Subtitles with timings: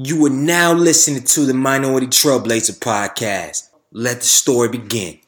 [0.00, 3.68] You are now listening to the Minority Trailblazer podcast.
[3.90, 5.18] Let the story begin.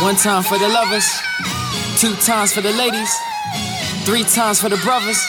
[0.00, 1.04] One time for the lovers,
[1.98, 3.14] two times for the ladies,
[4.06, 5.22] three times for the brothers,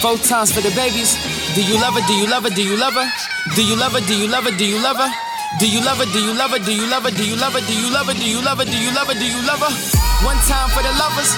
[0.00, 1.14] four times for the babies.
[1.54, 2.04] Do you love her?
[2.08, 2.50] Do you love her?
[2.50, 3.08] Do you love her?
[3.54, 4.00] Do you love her?
[4.00, 4.58] Do you love her?
[4.58, 5.27] Do you love her?
[5.56, 6.04] Do you love her?
[6.12, 6.60] Do you love her?
[6.60, 7.10] Do you love her?
[7.10, 7.64] Do you love her?
[7.64, 8.12] Do you love her?
[8.12, 8.68] Do you love her?
[8.68, 9.16] Do you love her?
[9.16, 9.72] Do you love her?
[10.20, 11.32] One time for the lovers,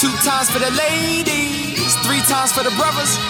[0.00, 3.20] two times for the ladies, three times for the brothers.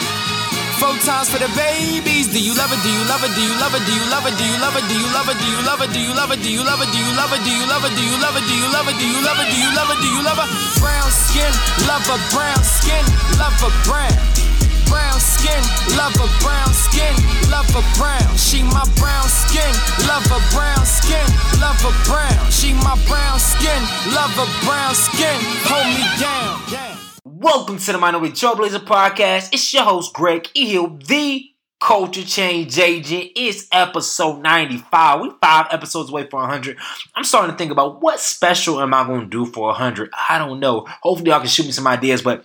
[0.78, 2.32] Four times for the babies.
[2.32, 2.80] Do you love it?
[2.80, 3.34] Do you love it?
[3.34, 3.82] Do you love it?
[3.84, 4.32] Do you love it?
[4.38, 4.86] Do you love it?
[4.88, 5.36] Do you love it?
[5.42, 5.92] Do you love it?
[5.92, 6.40] Do you love it?
[6.40, 7.42] Do you love it?
[7.45, 7.92] Do you love it?
[7.92, 8.46] Do you love it?
[8.48, 8.96] Do you love it?
[8.96, 8.96] Do you love it?
[8.96, 9.48] Do you love it?
[9.52, 9.98] Do you love it?
[10.00, 10.48] Do you love it?
[10.80, 11.52] Brown skin,
[11.84, 13.04] love a brown skin,
[13.36, 14.49] love a brown.
[14.90, 15.62] Brown skin,
[15.96, 17.14] love a brown skin,
[17.48, 18.36] love a brown.
[18.36, 19.70] She my brown skin,
[20.08, 21.24] love a brown skin,
[21.60, 22.50] love a brown.
[22.50, 23.80] She my brown skin,
[24.12, 25.38] love a brown skin.
[25.70, 26.98] Hold me down.
[27.24, 29.50] Welcome to the Minority Trailblazer podcast.
[29.52, 31.45] It's your host, Greg Hill, the
[31.80, 33.30] culture change agent.
[33.37, 35.20] It's episode 95.
[35.20, 36.76] We five episodes away from 100.
[37.15, 40.10] I'm starting to think about what special am I going to do for 100?
[40.28, 40.87] I don't know.
[41.02, 42.45] Hopefully, y'all can shoot me some ideas, but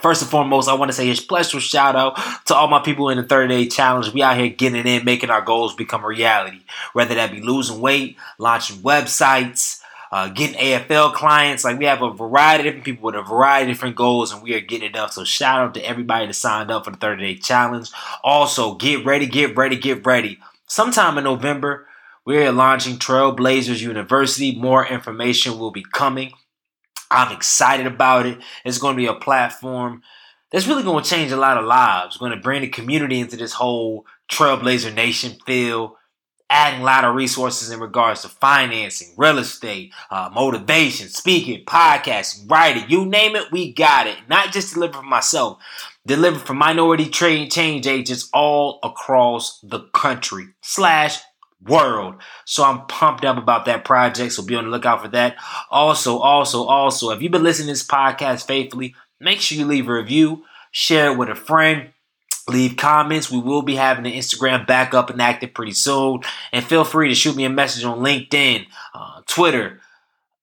[0.00, 3.10] First and foremost, I want to say a special shout out to all my people
[3.10, 4.12] in the 30 day challenge.
[4.12, 6.60] We out here getting in, making our goals become a reality.
[6.94, 11.64] Whether that be losing weight, launching websites, uh, getting AFL clients.
[11.64, 14.42] Like we have a variety of different people with a variety of different goals, and
[14.42, 15.10] we are getting it done.
[15.10, 17.90] So shout out to everybody that signed up for the 30 day challenge.
[18.24, 20.38] Also, get ready, get ready, get ready.
[20.66, 21.86] Sometime in November,
[22.24, 24.54] we're launching Trailblazers University.
[24.54, 26.32] More information will be coming.
[27.12, 28.38] I'm excited about it.
[28.64, 30.02] It's going to be a platform
[30.50, 32.16] that's really going to change a lot of lives.
[32.16, 35.96] Going to bring the community into this whole Trailblazer Nation feel,
[36.48, 42.50] adding a lot of resources in regards to financing, real estate, uh, motivation, speaking, podcasting,
[42.50, 44.18] writing, you name it, we got it.
[44.28, 45.58] Not just deliver for myself,
[46.06, 51.20] deliver for minority trade change agents all across the country slash
[51.66, 52.16] world.
[52.44, 54.32] So I'm pumped up about that project.
[54.32, 55.36] So be on the lookout for that.
[55.70, 59.88] Also, also, also, if you've been listening to this podcast faithfully, make sure you leave
[59.88, 61.90] a review, share it with a friend.
[62.48, 63.30] Leave comments.
[63.30, 66.22] We will be having the Instagram back up and active pretty soon.
[66.52, 69.80] And feel free to shoot me a message on LinkedIn, uh, Twitter,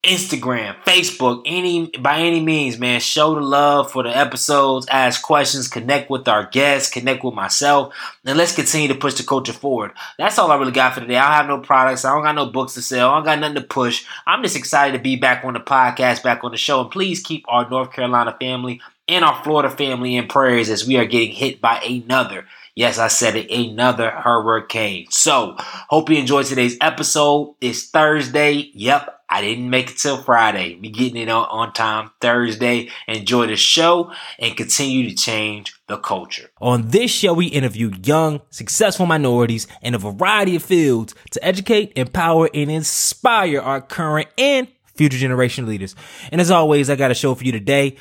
[0.03, 3.01] Instagram, Facebook, any by any means, man.
[3.01, 7.93] Show the love for the episodes, ask questions, connect with our guests, connect with myself,
[8.23, 9.91] and let's continue to push the culture forward.
[10.17, 11.17] That's all I really got for today.
[11.17, 13.55] I have no products, I don't got no books to sell, I don't got nothing
[13.55, 14.05] to push.
[14.25, 17.21] I'm just excited to be back on the podcast, back on the show, and please
[17.21, 21.35] keep our North Carolina family and our Florida family in prayers as we are getting
[21.35, 22.45] hit by another
[22.79, 25.07] Yes, I said it, another hurricane.
[25.09, 27.55] So, hope you enjoyed today's episode.
[27.59, 28.71] It's Thursday.
[28.73, 30.75] Yep, I didn't make it till Friday.
[30.75, 32.90] Be getting it on, on time Thursday.
[33.07, 36.50] Enjoy the show and continue to change the culture.
[36.59, 41.94] On this show, we interview young, successful minorities in a variety of fields to educate,
[41.95, 45.95] empower, and inspire our current and future generation leaders.
[46.31, 47.97] And as always, I got a show for you today.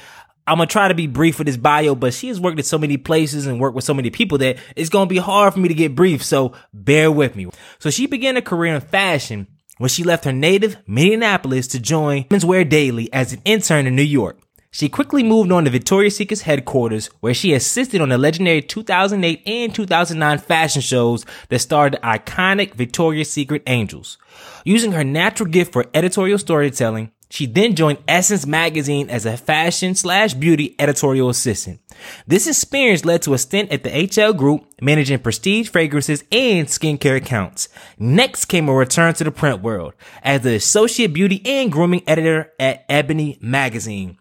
[0.46, 2.78] I'm gonna try to be brief with this bio, but she has worked at so
[2.78, 5.68] many places and worked with so many people that it's gonna be hard for me
[5.68, 6.24] to get brief.
[6.24, 7.50] So bear with me.
[7.78, 9.46] So she began a career in fashion
[9.78, 13.96] when she left her native Minneapolis to join Women's Wear Daily as an intern in
[13.96, 14.38] New York.
[14.70, 19.42] She quickly moved on to Victoria's Secret's headquarters, where she assisted on the legendary 2008
[19.46, 24.18] and 2009 fashion shows that starred the iconic Victoria's Secret Angels.
[24.64, 29.94] Using her natural gift for editorial storytelling, she then joined Essence magazine as a fashion
[29.94, 31.80] slash beauty editorial assistant.
[32.26, 37.16] This experience led to a stint at the HL Group, managing prestige fragrances and skincare
[37.16, 37.68] accounts.
[37.98, 42.52] Next came a return to the print world as the associate beauty and grooming editor
[42.58, 44.18] at Ebony magazine.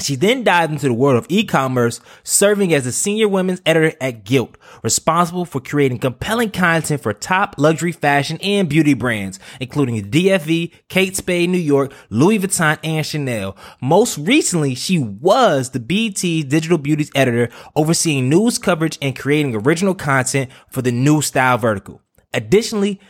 [0.00, 4.24] She then dived into the world of e-commerce, serving as the senior women's editor at
[4.24, 10.72] Gilt, responsible for creating compelling content for top luxury fashion and beauty brands, including DVF,
[10.88, 13.56] Kate Spade New York, Louis Vuitton, and Chanel.
[13.80, 19.94] Most recently, she was the BT Digital Beauties editor, overseeing news coverage and creating original
[19.94, 22.02] content for the new style vertical.
[22.32, 23.00] Additionally,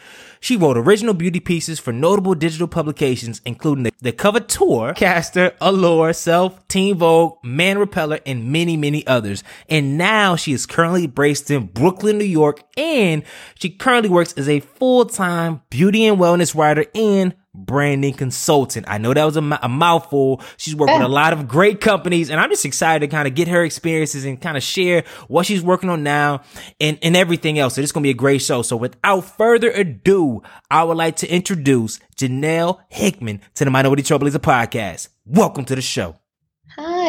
[0.41, 6.13] she wrote original beauty pieces for notable digital publications, including the, the Coveteur, Caster, Allure,
[6.13, 9.45] Self, Teen Vogue, Man Repeller, and many, many others.
[9.69, 13.23] And now she is currently based in Brooklyn, New York, and
[13.55, 18.87] she currently works as a full-time beauty and wellness writer and branding consultant.
[18.89, 20.43] I know that was a, a mouthful.
[20.57, 21.09] She's worked with a eh.
[21.09, 24.41] lot of great companies and I'm just excited to kind of get her experiences and
[24.41, 26.43] kind of share what she's working on now
[26.81, 27.75] and, and everything else.
[27.75, 28.63] So it's going to be a great show.
[28.63, 34.39] So without further ado, I would like to introduce Janell Hickman to the Minority Trailblazer
[34.39, 35.09] podcast.
[35.27, 36.20] Welcome to the show.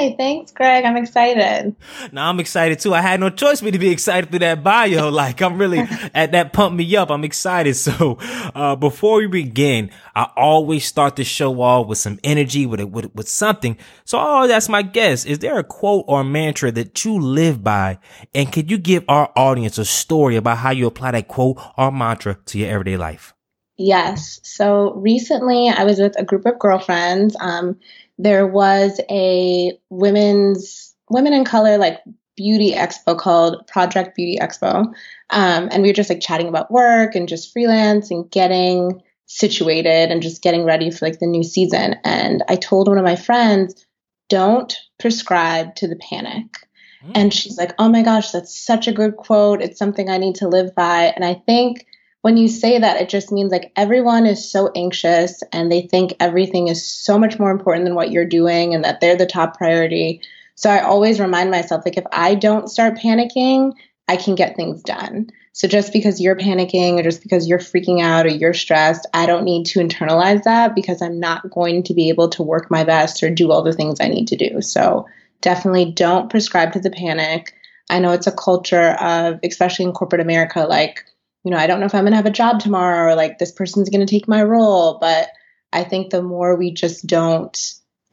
[0.01, 0.83] Hi, thanks, Greg.
[0.83, 1.75] I'm excited.
[2.11, 2.91] Now I'm excited too.
[2.91, 5.11] I had no choice but to be excited through that bio.
[5.21, 5.77] Like I'm really
[6.15, 7.11] at that pump me up.
[7.11, 7.75] I'm excited.
[7.75, 8.17] So,
[8.55, 13.13] uh, before we begin, I always start the show off with some energy, with, with,
[13.13, 13.77] with something.
[14.03, 17.99] So I'll ask my guest, is there a quote or mantra that you live by?
[18.33, 21.91] And could you give our audience a story about how you apply that quote or
[21.91, 23.35] mantra to your everyday life?
[23.77, 24.39] Yes.
[24.43, 27.35] So recently I was with a group of girlfriends.
[27.39, 27.79] Um,
[28.21, 31.99] there was a women's women in color like
[32.37, 34.85] beauty expo called Project Beauty Expo.
[35.31, 40.11] Um, and we were just like chatting about work and just freelance and getting situated
[40.11, 41.95] and just getting ready for like the new season.
[42.03, 43.85] And I told one of my friends,
[44.29, 46.67] don't prescribe to the panic.
[47.03, 47.11] Mm.
[47.15, 49.61] And she's like, oh my gosh, that's such a good quote.
[49.61, 51.13] It's something I need to live by.
[51.15, 51.85] And I think
[52.21, 56.13] when you say that, it just means like everyone is so anxious and they think
[56.19, 59.57] everything is so much more important than what you're doing and that they're the top
[59.57, 60.21] priority.
[60.55, 63.73] So I always remind myself like if I don't start panicking,
[64.07, 65.31] I can get things done.
[65.53, 69.25] So just because you're panicking or just because you're freaking out or you're stressed, I
[69.25, 72.83] don't need to internalize that because I'm not going to be able to work my
[72.83, 74.61] best or do all the things I need to do.
[74.61, 75.07] So
[75.41, 77.53] definitely don't prescribe to the panic.
[77.89, 81.03] I know it's a culture of, especially in corporate America, like
[81.43, 83.37] you know, I don't know if I'm going to have a job tomorrow or like
[83.37, 84.97] this person's going to take my role.
[84.99, 85.29] But
[85.73, 87.57] I think the more we just don't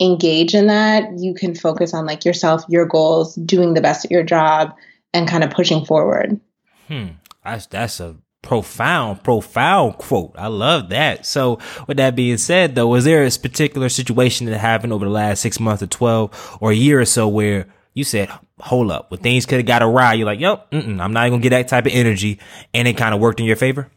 [0.01, 4.11] engage in that, you can focus on like yourself, your goals, doing the best at
[4.11, 4.75] your job,
[5.13, 6.41] and kind of pushing forward.
[6.87, 7.09] Hmm.
[7.45, 10.35] That's, that's a profound, profound quote.
[10.37, 11.27] I love that.
[11.27, 15.11] So with that being said though, was there a particular situation that happened over the
[15.11, 19.11] last six months or 12 or a year or so where you said, hold up,
[19.11, 21.87] when things could have got awry, you're like, yep, I'm not gonna get that type
[21.87, 22.41] of energy,
[22.75, 23.91] and it kind of worked in your favor.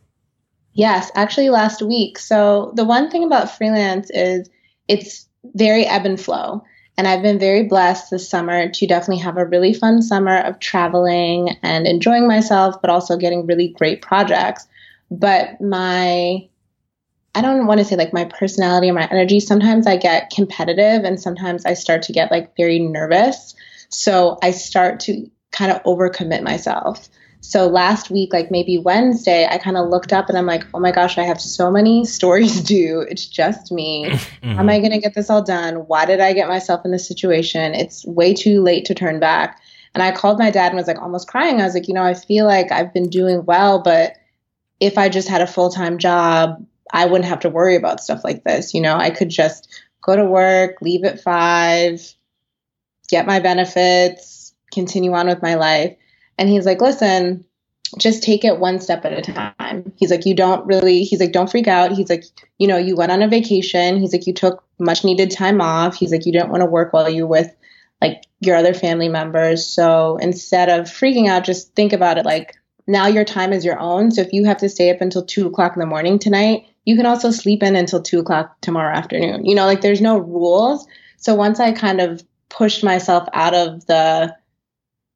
[0.73, 2.17] Yes, actually, last week.
[2.17, 4.49] So the one thing about freelance is
[4.87, 6.63] it's very ebb and flow.
[6.97, 10.59] And I've been very blessed this summer to definitely have a really fun summer of
[10.59, 14.67] traveling and enjoying myself, but also getting really great projects.
[15.09, 16.47] But my,
[17.33, 21.03] I don't want to say like my personality or my energy, sometimes I get competitive
[21.03, 23.55] and sometimes I start to get like very nervous.
[23.91, 27.09] So I start to kind of overcommit myself.
[27.41, 30.79] So last week, like maybe Wednesday, I kind of looked up and I'm like, oh
[30.79, 33.01] my gosh, I have so many stories due.
[33.09, 34.05] It's just me.
[34.05, 34.51] mm-hmm.
[34.51, 35.87] How am I going to get this all done?
[35.87, 37.73] Why did I get myself in this situation?
[37.73, 39.59] It's way too late to turn back.
[39.93, 41.59] And I called my dad and was like almost crying.
[41.59, 44.15] I was like, you know, I feel like I've been doing well, but
[44.79, 48.23] if I just had a full time job, I wouldn't have to worry about stuff
[48.23, 48.73] like this.
[48.73, 49.67] You know, I could just
[50.01, 52.13] go to work, leave at five,
[53.11, 55.95] get my benefits, continue on with my life.
[56.37, 57.45] And he's like, listen,
[57.97, 59.91] just take it one step at a time.
[59.97, 61.91] He's like, you don't really, he's like, don't freak out.
[61.91, 62.23] He's like,
[62.57, 63.99] you know, you went on a vacation.
[63.99, 65.95] He's like, you took much needed time off.
[65.95, 67.53] He's like, you didn't want to work while you're with
[68.01, 69.65] like your other family members.
[69.65, 72.55] So instead of freaking out, just think about it like
[72.87, 74.11] now your time is your own.
[74.11, 76.95] So if you have to stay up until two o'clock in the morning tonight, you
[76.95, 79.45] can also sleep in until two o'clock tomorrow afternoon.
[79.45, 80.87] You know, like there's no rules.
[81.17, 84.35] So once I kind of pushed myself out of the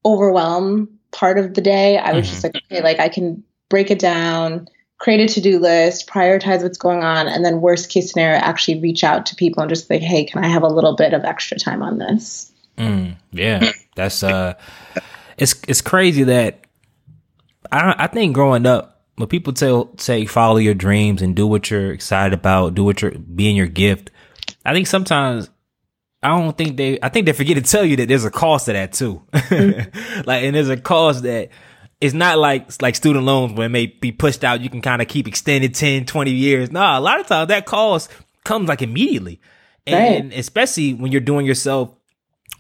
[0.04, 1.98] overwhelm part of the day.
[1.98, 2.32] I was mm-hmm.
[2.32, 4.68] just like, okay, like I can break it down,
[4.98, 9.04] create a to-do list, prioritize what's going on, and then worst case scenario, actually reach
[9.04, 11.58] out to people and just like, hey, can I have a little bit of extra
[11.58, 12.52] time on this?
[12.78, 14.56] Mm, yeah, that's uh,
[15.38, 16.66] it's it's crazy that
[17.72, 21.72] I I think growing up when people tell say follow your dreams and do what
[21.72, 24.12] you're excited about, do what you're being your gift.
[24.66, 25.50] I think sometimes
[26.26, 28.66] I don't think they, I think they forget to tell you that there's a cost
[28.66, 29.22] to that too.
[29.32, 30.22] Mm-hmm.
[30.26, 31.50] like, and there's a cost that
[32.02, 34.62] it's not like, like student loans where it may be pushed out.
[34.62, 36.72] You can kind of keep extended 10, 20 years.
[36.72, 38.12] No, a lot of times that cost
[38.44, 39.40] comes like immediately.
[39.86, 40.40] And right.
[40.40, 41.96] especially when you're doing yourself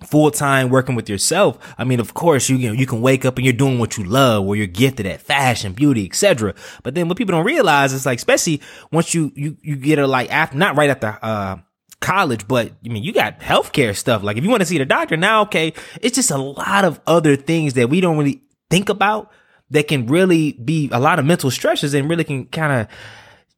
[0.05, 1.57] full time working with yourself.
[1.77, 4.03] I mean, of course, you, you you can wake up and you're doing what you
[4.03, 6.53] love, where you're gifted at fashion, beauty, etc.
[6.83, 10.05] But then what people don't realize is like, especially once you, you, you get a
[10.05, 11.57] like after, not right after, uh,
[11.99, 14.23] college, but I mean, you got healthcare stuff.
[14.23, 16.99] Like if you want to see the doctor now, okay, it's just a lot of
[17.07, 19.31] other things that we don't really think about
[19.71, 22.87] that can really be a lot of mental stresses and really can kind of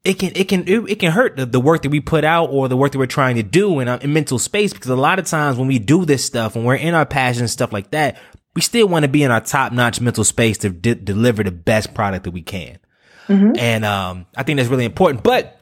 [0.04, 2.50] it can it can it, it can hurt the, the, work that we put out
[2.50, 4.96] or the work that we're trying to do in, uh, in mental space because a
[4.96, 7.74] lot of times when we do this stuff when we're in our passion and stuff
[7.74, 8.18] like that
[8.56, 11.94] we still want to be in our top notch mental space to deliver the best
[11.94, 12.80] product that we can
[13.28, 13.52] mm-hmm.
[13.58, 15.57] and um, i think that's really important but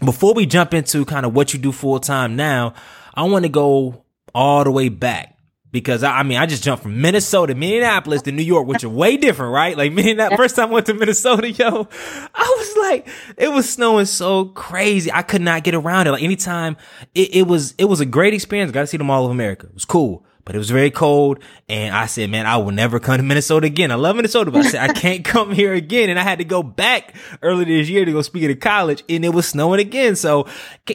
[0.00, 2.74] before we jump into kind of what you do full time now,
[3.14, 4.04] I want to go
[4.34, 5.36] all the way back
[5.72, 8.88] because I, I, mean I just jumped from Minnesota, Minneapolis to New York, which are
[8.88, 9.76] way different, right?
[9.76, 11.88] Like me that first time I went to Minnesota, yo,
[12.34, 15.12] I was like, it was snowing so crazy.
[15.12, 16.12] I could not get around it.
[16.12, 16.76] Like anytime
[17.14, 18.72] it, it was, it was a great experience.
[18.72, 19.66] Got to see the Mall of America.
[19.66, 21.38] It was cool but it was very cold.
[21.68, 23.90] And I said, man, I will never come to Minnesota again.
[23.90, 26.10] I love Minnesota, but I said, I can't come here again.
[26.10, 29.04] And I had to go back early this year to go speak at a college
[29.08, 30.16] and it was snowing again.
[30.16, 30.46] So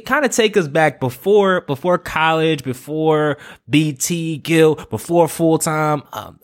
[0.06, 3.38] kind of take us back before, before college, before
[3.70, 6.40] BT, Gilt, before full time, um,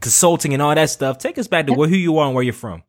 [0.00, 1.18] consulting and all that stuff.
[1.18, 2.82] Take us back to where, who you are and where you're from.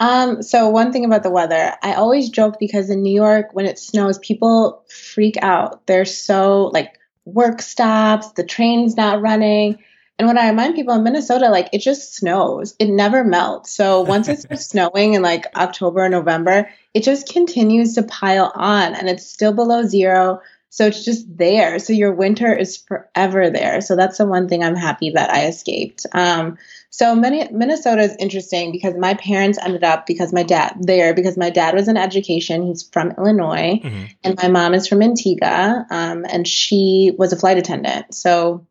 [0.00, 3.66] Um, so one thing about the weather, I always joke because in New York, when
[3.66, 5.86] it snows, people freak out.
[5.86, 6.98] They're so like
[7.34, 9.78] work stops, the train's not running.
[10.18, 13.70] And when I remind people in Minnesota, like it just snows, it never melts.
[13.70, 18.52] So once it starts snowing in like October or November, it just continues to pile
[18.54, 20.40] on and it's still below zero.
[20.70, 21.78] So it's just there.
[21.78, 23.80] So your winter is forever there.
[23.80, 26.04] So that's the one thing I'm happy that I escaped.
[26.12, 26.58] Um,
[26.90, 31.36] so many, Minnesota is interesting because my parents ended up because my dad there because
[31.36, 32.66] my dad was in education.
[32.66, 34.04] He's from Illinois, mm-hmm.
[34.24, 38.14] and my mom is from Antigua, um, and she was a flight attendant.
[38.14, 38.66] So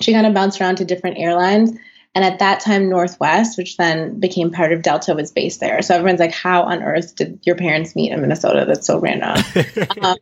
[0.00, 1.72] she kind of bounced around to different airlines.
[2.14, 5.82] And at that time, Northwest, which then became part of Delta, was based there.
[5.82, 8.64] So everyone's like, "How on earth did your parents meet in Minnesota?
[8.66, 9.44] That's so random."
[10.02, 10.16] um,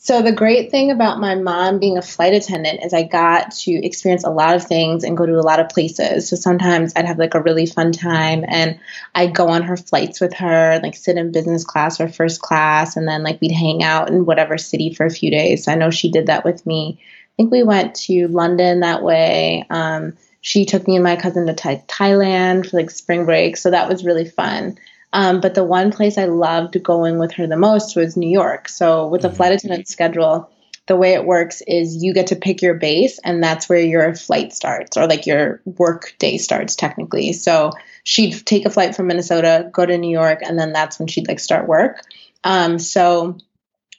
[0.00, 3.72] so the great thing about my mom being a flight attendant is I got to
[3.72, 6.28] experience a lot of things and go to a lot of places.
[6.28, 8.78] So sometimes I'd have like a really fun time and
[9.16, 12.96] I'd go on her flights with her, like sit in business class or first class,
[12.96, 15.64] and then like we'd hang out in whatever city for a few days.
[15.64, 17.00] So I know she did that with me.
[17.00, 19.66] I think we went to London that way.
[19.68, 23.56] Um, she took me and my cousin to Thailand for like spring break.
[23.56, 24.78] So that was really fun.
[25.12, 28.68] Um, but the one place I loved going with her the most was New York.
[28.68, 29.36] So with the mm-hmm.
[29.36, 30.50] flight attendant schedule,
[30.86, 34.14] the way it works is you get to pick your base and that's where your
[34.14, 37.32] flight starts or like your work day starts technically.
[37.34, 37.72] So
[38.04, 41.28] she'd take a flight from Minnesota, go to New York, and then that's when she'd
[41.28, 42.00] like start work.
[42.42, 43.36] Um, so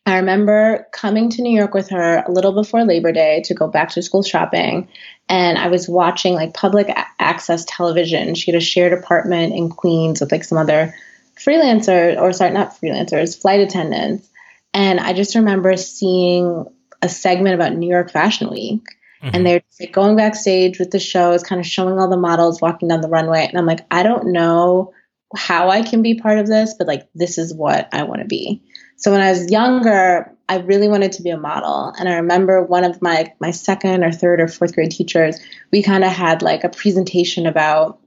[0.06, 3.68] I remember coming to New York with her a little before Labor Day to go
[3.68, 4.88] back to school shopping.
[5.30, 8.34] And I was watching like public access television.
[8.34, 10.96] She had a shared apartment in Queens with like some other
[11.38, 14.28] freelancers, or sorry, not freelancers, flight attendants.
[14.74, 16.66] And I just remember seeing
[17.02, 18.84] a segment about New York Fashion Week.
[19.22, 19.36] Mm-hmm.
[19.36, 22.62] And they're like going backstage with the show, shows, kind of showing all the models
[22.62, 23.46] walking down the runway.
[23.46, 24.94] And I'm like, I don't know
[25.36, 28.28] how I can be part of this, but like, this is what I want to
[28.28, 28.64] be.
[28.98, 31.94] So when I was younger, I really wanted to be a model.
[31.98, 35.40] And I remember one of my my second or third or fourth grade teachers,
[35.72, 38.00] we kind of had like a presentation about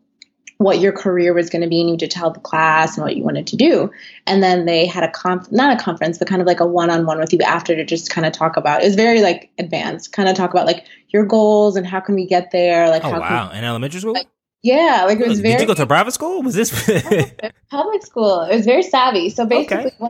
[0.59, 3.17] what your career was going to be and you to tell the class and what
[3.17, 3.91] you wanted to do.
[4.27, 7.19] And then they had a conf not a conference, but kind of like a one-on-one
[7.19, 10.29] with you after to just kind of talk about it was very like advanced, kind
[10.29, 12.91] of talk about like your goals and how can we get there.
[12.91, 13.51] Like oh, how wow.
[13.51, 14.15] in elementary school?
[14.15, 14.29] Like,
[14.63, 16.43] yeah, like it was very Did you go to private school?
[16.43, 16.71] Was this
[17.71, 18.43] public school?
[18.43, 19.31] It was very savvy.
[19.31, 20.09] So basically okay.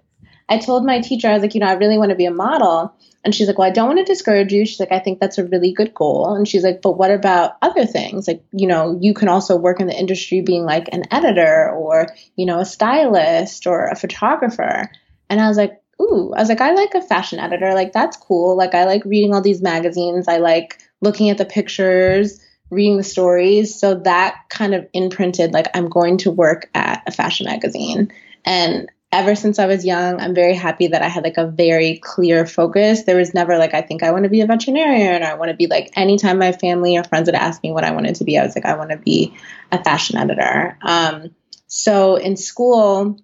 [0.52, 2.30] I told my teacher, I was like, you know, I really want to be a
[2.30, 2.94] model.
[3.24, 4.66] And she's like, well, I don't want to discourage you.
[4.66, 6.34] She's like, I think that's a really good goal.
[6.34, 8.28] And she's like, but what about other things?
[8.28, 12.08] Like, you know, you can also work in the industry being like an editor or,
[12.36, 14.90] you know, a stylist or a photographer.
[15.30, 17.72] And I was like, ooh, I was like, I like a fashion editor.
[17.72, 18.54] Like, that's cool.
[18.54, 20.28] Like, I like reading all these magazines.
[20.28, 23.80] I like looking at the pictures, reading the stories.
[23.80, 28.12] So that kind of imprinted, like, I'm going to work at a fashion magazine.
[28.44, 31.98] And ever since I was young, I'm very happy that I had like a very
[31.98, 33.02] clear focus.
[33.02, 35.50] There was never like, I think I want to be a veterinarian or I want
[35.50, 38.24] to be like, anytime my family or friends would ask me what I wanted to
[38.24, 39.34] be, I was like, I want to be
[39.70, 40.78] a fashion editor.
[40.80, 41.30] Um,
[41.66, 43.18] so in school,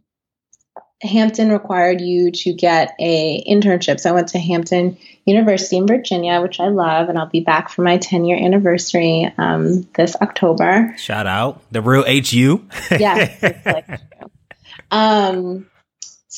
[1.00, 3.98] Hampton required you to get a internship.
[3.98, 7.70] So I went to Hampton University in Virginia, which I love, and I'll be back
[7.70, 10.94] for my 10 year anniversary um, this October.
[10.98, 12.66] Shout out the real HU.
[12.90, 13.60] yeah.
[13.64, 14.00] Like,
[14.90, 15.66] um,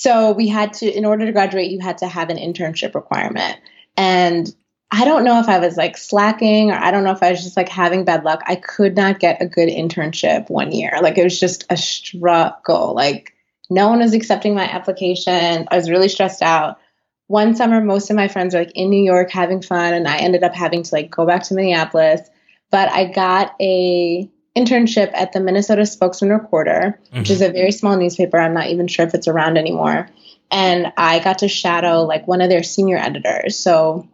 [0.01, 3.59] so we had to, in order to graduate, you had to have an internship requirement.
[3.99, 4.51] And
[4.91, 7.45] I don't know if I was like slacking or I don't know if I was
[7.45, 8.41] just like having bad luck.
[8.47, 10.99] I could not get a good internship one year.
[11.03, 12.95] Like it was just a struggle.
[12.95, 13.35] Like
[13.69, 15.69] no one was accepting my application.
[15.71, 16.79] I was really stressed out.
[17.27, 20.17] One summer, most of my friends were like in New York having fun, and I
[20.17, 22.23] ended up having to like go back to Minneapolis.
[22.71, 27.19] But I got a internship at the Minnesota Spokesman Recorder, mm-hmm.
[27.19, 28.39] which is a very small newspaper.
[28.39, 30.09] I'm not even sure if it's around anymore.
[30.51, 33.57] And I got to shadow like one of their senior editors.
[33.57, 34.09] So,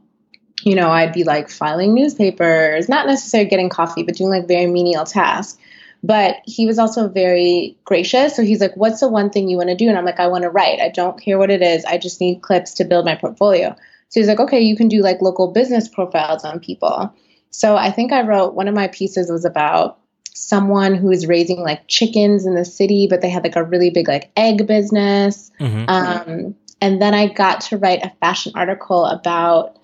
[0.63, 4.67] you know, I'd be like filing newspapers, not necessarily getting coffee, but doing like very
[4.67, 5.59] menial tasks.
[6.03, 8.37] But he was also very gracious.
[8.37, 9.89] So he's like, What's the one thing you want to do?
[9.89, 10.79] And I'm like, I want to write.
[10.81, 11.85] I don't care what it is.
[11.87, 13.75] I just need clips to build my portfolio.
[14.11, 17.15] So he's like, Okay, you can do like local business profiles on people.
[17.51, 19.99] So I think I wrote one of my pieces was about
[20.37, 23.91] someone who is raising like chickens in the city, but they had like a really
[23.91, 25.51] big like egg business.
[25.59, 25.89] Mm-hmm.
[25.89, 29.79] Um, and then I got to write a fashion article about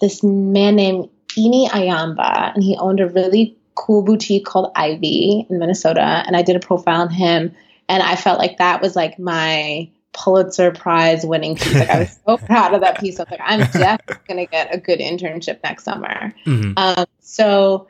[0.00, 5.58] this man named Ini Ayamba, and he owned a really cool boutique called Ivy in
[5.58, 6.22] Minnesota.
[6.26, 7.54] And I did a profile on him,
[7.88, 11.74] and I felt like that was like my Pulitzer Prize winning piece.
[11.74, 13.18] Like I was so proud of that piece.
[13.18, 16.34] I was like, I'm definitely going to get a good internship next summer.
[16.44, 16.72] Mm-hmm.
[16.76, 17.88] Um, so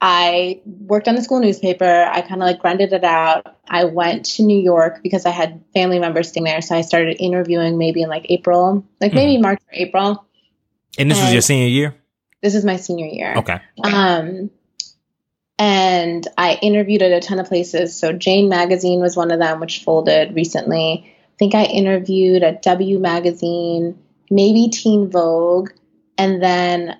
[0.00, 1.84] I worked on the school newspaper.
[1.84, 3.56] I kind of like grinded it out.
[3.68, 6.60] I went to New York because I had family members staying there.
[6.60, 9.42] So I started interviewing maybe in like April, like maybe mm-hmm.
[9.42, 10.24] March or April.
[10.98, 11.94] And this and was your senior year?
[12.42, 13.34] This is my senior year.
[13.38, 13.60] Okay.
[13.82, 14.50] Um,
[15.58, 17.98] and I interviewed at a ton of places.
[17.98, 21.12] So Jane Magazine was one of them, which folded recently.
[21.12, 23.98] I think I interviewed at W Magazine,
[24.30, 25.70] maybe Teen Vogue,
[26.16, 26.96] and then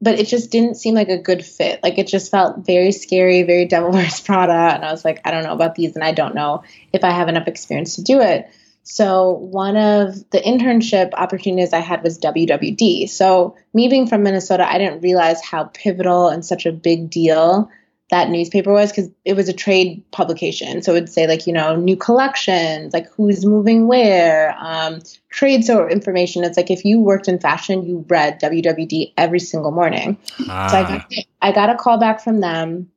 [0.00, 1.82] but it just didn't seem like a good fit.
[1.82, 4.52] Like it just felt very scary, very Devil Wears Prada.
[4.52, 6.62] And I was like, I don't know about these, and I don't know
[6.92, 8.48] if I have enough experience to do it.
[8.84, 13.10] So one of the internship opportunities I had was WWD.
[13.10, 17.70] So me being from Minnesota, I didn't realize how pivotal and such a big deal
[18.10, 20.82] that newspaper was because it was a trade publication.
[20.82, 25.64] So it would say like, you know, new collections, like who's moving where, um, trade
[25.64, 26.42] sort information.
[26.42, 30.16] It's like if you worked in fashion, you read WWD every single morning.
[30.48, 30.68] Ah.
[30.68, 31.12] So I got,
[31.42, 32.90] I got a call back from them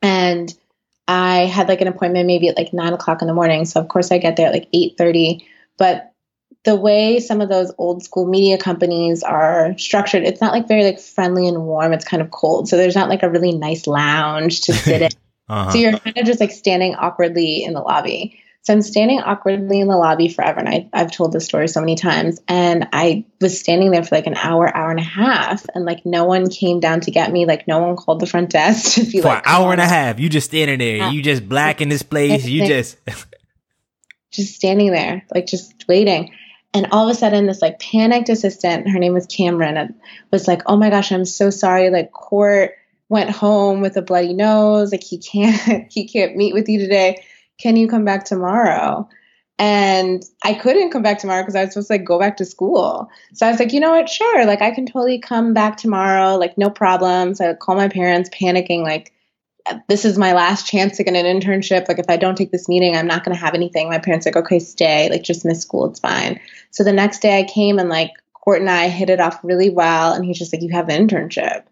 [0.00, 0.54] and
[1.06, 3.66] I had like an appointment maybe at like nine o'clock in the morning.
[3.66, 5.44] So of course I get there at like 8.30.
[5.76, 6.12] But
[6.64, 10.84] the way some of those old school media companies are structured, it's not like very
[10.84, 11.92] like friendly and warm.
[11.92, 12.68] It's kind of cold.
[12.68, 15.10] So there's not like a really nice lounge to sit in.
[15.48, 15.70] uh-huh.
[15.70, 18.42] So you're kind of just like standing awkwardly in the lobby.
[18.62, 20.58] So I'm standing awkwardly in the lobby forever.
[20.58, 22.40] And I, I've told this story so many times.
[22.48, 25.64] And I was standing there for like an hour, hour and a half.
[25.74, 27.46] And like no one came down to get me.
[27.46, 29.86] Like no one called the front desk to be for like, an hour and a
[29.86, 30.20] half.
[30.20, 30.96] You just standing there.
[30.96, 31.10] Yeah.
[31.12, 32.44] You just black in this place.
[32.46, 32.98] You just.
[34.30, 36.34] just standing there, like just waiting.
[36.78, 39.96] And all of a sudden, this like panicked assistant, her name was Cameron,
[40.30, 41.90] was like, "Oh my gosh, I'm so sorry.
[41.90, 42.76] Like Court
[43.08, 44.92] went home with a bloody nose.
[44.92, 47.24] Like he can't he can't meet with you today.
[47.60, 49.08] Can you come back tomorrow?"
[49.58, 52.44] And I couldn't come back tomorrow because I was supposed to like go back to
[52.44, 53.08] school.
[53.34, 54.08] So I was like, you know what?
[54.08, 54.46] Sure.
[54.46, 56.36] Like I can totally come back tomorrow.
[56.36, 57.34] Like no problem.
[57.34, 59.12] So I call my parents, panicking, like
[59.88, 61.88] this is my last chance to get an internship.
[61.88, 63.88] Like, if I don't take this meeting, I'm not going to have anything.
[63.88, 65.08] My parents like, okay, stay.
[65.10, 65.86] Like, just miss school.
[65.90, 66.40] It's fine.
[66.70, 69.70] So the next day I came and like Court and I hit it off really
[69.70, 70.12] well.
[70.12, 71.64] And he's just like, you have an internship.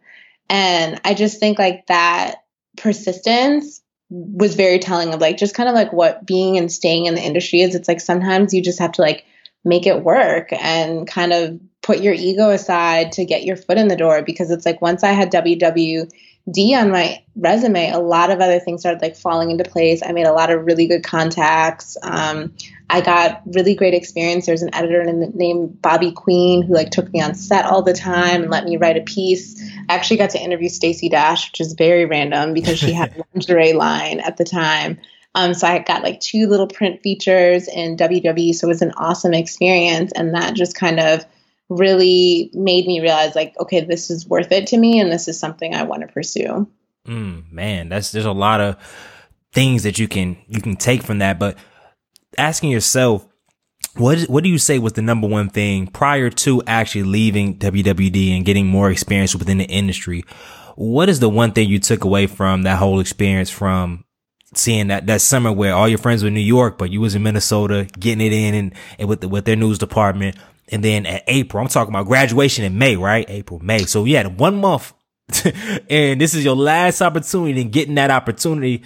[0.49, 2.45] And I just think like that
[2.77, 7.15] persistence was very telling of like just kind of like what being and staying in
[7.15, 7.75] the industry is.
[7.75, 9.25] It's like sometimes you just have to like
[9.65, 13.89] make it work and kind of put your ego aside to get your foot in
[13.89, 16.11] the door because it's like once I had WW
[16.51, 20.01] D on my resume, a lot of other things started like falling into place.
[20.05, 21.97] I made a lot of really good contacts.
[22.03, 22.53] Um,
[22.89, 24.47] I got really great experience.
[24.47, 28.43] There's an editor named Bobby Queen who like took me on set all the time
[28.43, 29.61] and let me write a piece.
[29.89, 33.73] I actually got to interview Stacey Dash, which is very random because she had lingerie
[33.73, 34.99] line at the time.
[35.35, 38.55] Um, so I got like two little print features in WWD.
[38.55, 41.27] So it was an awesome experience, and that just kind of
[41.69, 45.39] really made me realize like okay this is worth it to me and this is
[45.39, 46.67] something i want to pursue
[47.07, 48.77] mm, man that's there's a lot of
[49.53, 51.57] things that you can you can take from that but
[52.39, 53.27] asking yourself
[53.97, 58.37] what what do you say was the number one thing prior to actually leaving WWD
[58.37, 60.25] and getting more experience within the industry?
[60.77, 64.05] What is the one thing you took away from that whole experience from
[64.55, 67.15] seeing that that summer where all your friends were in New York, but you was
[67.15, 70.37] in Minnesota, getting it in and, and with the, with their news department,
[70.69, 73.25] and then at April, I'm talking about graduation in May, right?
[73.29, 73.85] April, May.
[73.85, 74.93] So you had one month
[75.91, 78.83] and this is your last opportunity and getting that opportunity.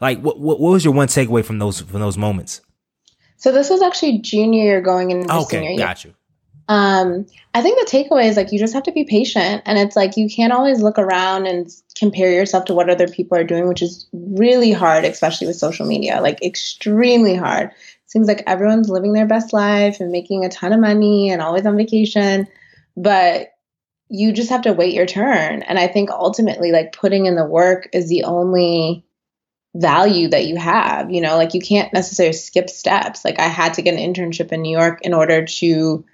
[0.00, 2.60] Like what, what, what was your one takeaway from those, from those moments?
[3.36, 5.78] So this was actually junior year going into okay, senior year.
[5.78, 6.14] Got you.
[6.66, 9.94] Um, I think the takeaway is like you just have to be patient, and it's
[9.94, 13.68] like you can't always look around and compare yourself to what other people are doing,
[13.68, 16.22] which is really hard, especially with social media.
[16.22, 17.70] Like extremely hard
[18.14, 21.66] seems like everyone's living their best life and making a ton of money and always
[21.66, 22.46] on vacation.
[22.96, 23.48] But
[24.08, 25.62] you just have to wait your turn.
[25.62, 29.04] And I think ultimately, like putting in the work is the only
[29.74, 31.10] value that you have.
[31.10, 33.24] You know, like you can't necessarily skip steps.
[33.24, 36.04] Like I had to get an internship in New York in order to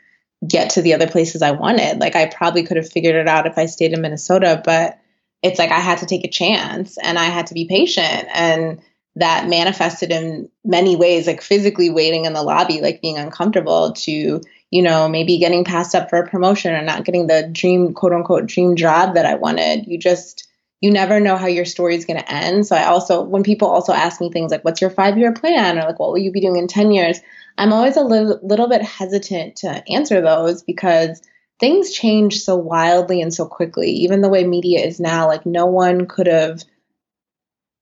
[0.48, 2.00] get to the other places I wanted.
[2.00, 4.98] Like I probably could have figured it out if I stayed in Minnesota, but
[5.42, 8.26] it's like I had to take a chance and I had to be patient.
[8.32, 8.80] And
[9.16, 14.40] that manifested in many ways, like physically waiting in the lobby, like being uncomfortable to,
[14.70, 18.12] you know, maybe getting passed up for a promotion or not getting the dream, quote
[18.12, 19.86] unquote, dream job that I wanted.
[19.86, 20.48] You just,
[20.80, 22.66] you never know how your story is going to end.
[22.66, 25.78] So I also, when people also ask me things like, what's your five year plan?
[25.78, 27.20] Or like, what will you be doing in 10 years?
[27.58, 31.20] I'm always a little, little bit hesitant to answer those because
[31.58, 33.90] things change so wildly and so quickly.
[33.90, 36.64] Even the way media is now, like no one could have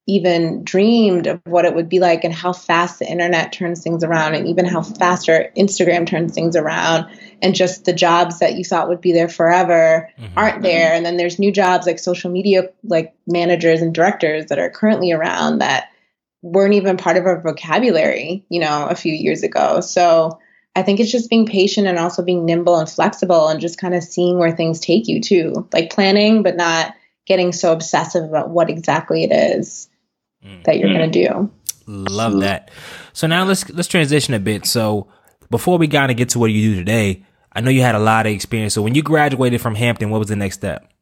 [0.09, 4.03] even dreamed of what it would be like and how fast the internet turns things
[4.03, 7.07] around and even how faster Instagram turns things around
[7.43, 10.39] and just the jobs that you thought would be there forever mm-hmm.
[10.39, 14.59] aren't there and then there's new jobs like social media like managers and directors that
[14.59, 15.91] are currently around that
[16.43, 19.81] weren't even part of our vocabulary, you know, a few years ago.
[19.81, 20.39] So
[20.75, 23.95] I think it's just being patient and also being nimble and flexible and just kind
[23.95, 25.69] of seeing where things take you too.
[25.73, 26.95] Like planning, but not
[27.27, 29.89] getting so obsessive about what exactly it is
[30.45, 30.65] mm.
[30.65, 31.51] that you're going to do.
[31.87, 32.71] Love that.
[33.13, 34.67] So now let's let's transition a bit.
[34.67, 35.09] So
[35.51, 38.01] before we kind of get to what you do today, I know you had a
[38.01, 38.75] lot of experience.
[38.75, 40.93] So when you graduated from Hampton, what was the next step?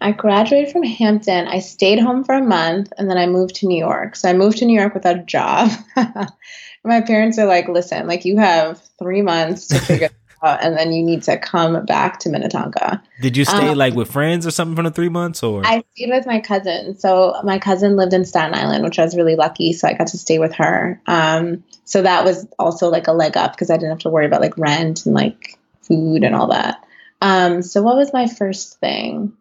[0.00, 1.46] I graduated from Hampton.
[1.46, 4.16] I stayed home for a month and then I moved to New York.
[4.16, 5.70] So I moved to New York without a job.
[6.84, 10.10] my parents are like, listen, like you have three months to figure
[10.42, 13.02] out, and then you need to come back to Minnetonka.
[13.20, 15.84] Did you stay um, like with friends or something for the three months, or I
[15.94, 16.98] stayed with my cousin.
[16.98, 19.72] So my cousin lived in Staten Island, which I was really lucky.
[19.72, 21.00] So I got to stay with her.
[21.06, 24.26] Um, so that was also like a leg up because I didn't have to worry
[24.26, 26.84] about like rent and like food and all that.
[27.20, 29.32] Um, so what was my first thing?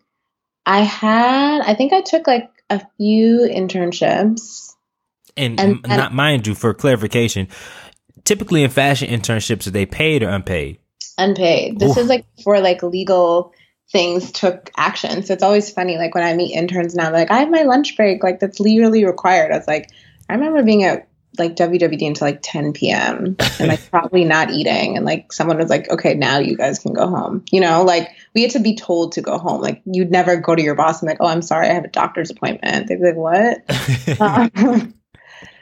[0.65, 4.71] I had, I think I took like a few internships
[5.37, 7.47] and, and, and not mind you, for clarification,
[8.23, 10.77] typically in fashion internships, are they paid or unpaid?
[11.17, 11.79] Unpaid.
[11.79, 11.97] This Oof.
[11.97, 13.53] is like for like legal
[13.91, 15.23] things took action.
[15.23, 15.97] So it's always funny.
[15.97, 18.23] Like when I meet interns now, like I have my lunch break.
[18.23, 19.51] Like that's legally required.
[19.51, 19.91] I was like,
[20.29, 23.35] I remember being at like WWD until like 10 p.m.
[23.59, 24.97] and like probably not eating.
[24.97, 27.43] And like someone was like, okay, now you guys can go home.
[27.51, 29.61] You know, like we had to be told to go home.
[29.61, 31.89] Like you'd never go to your boss and like, oh, I'm sorry, I have a
[31.89, 32.87] doctor's appointment.
[32.87, 34.21] They'd be like, what?
[34.21, 34.93] um,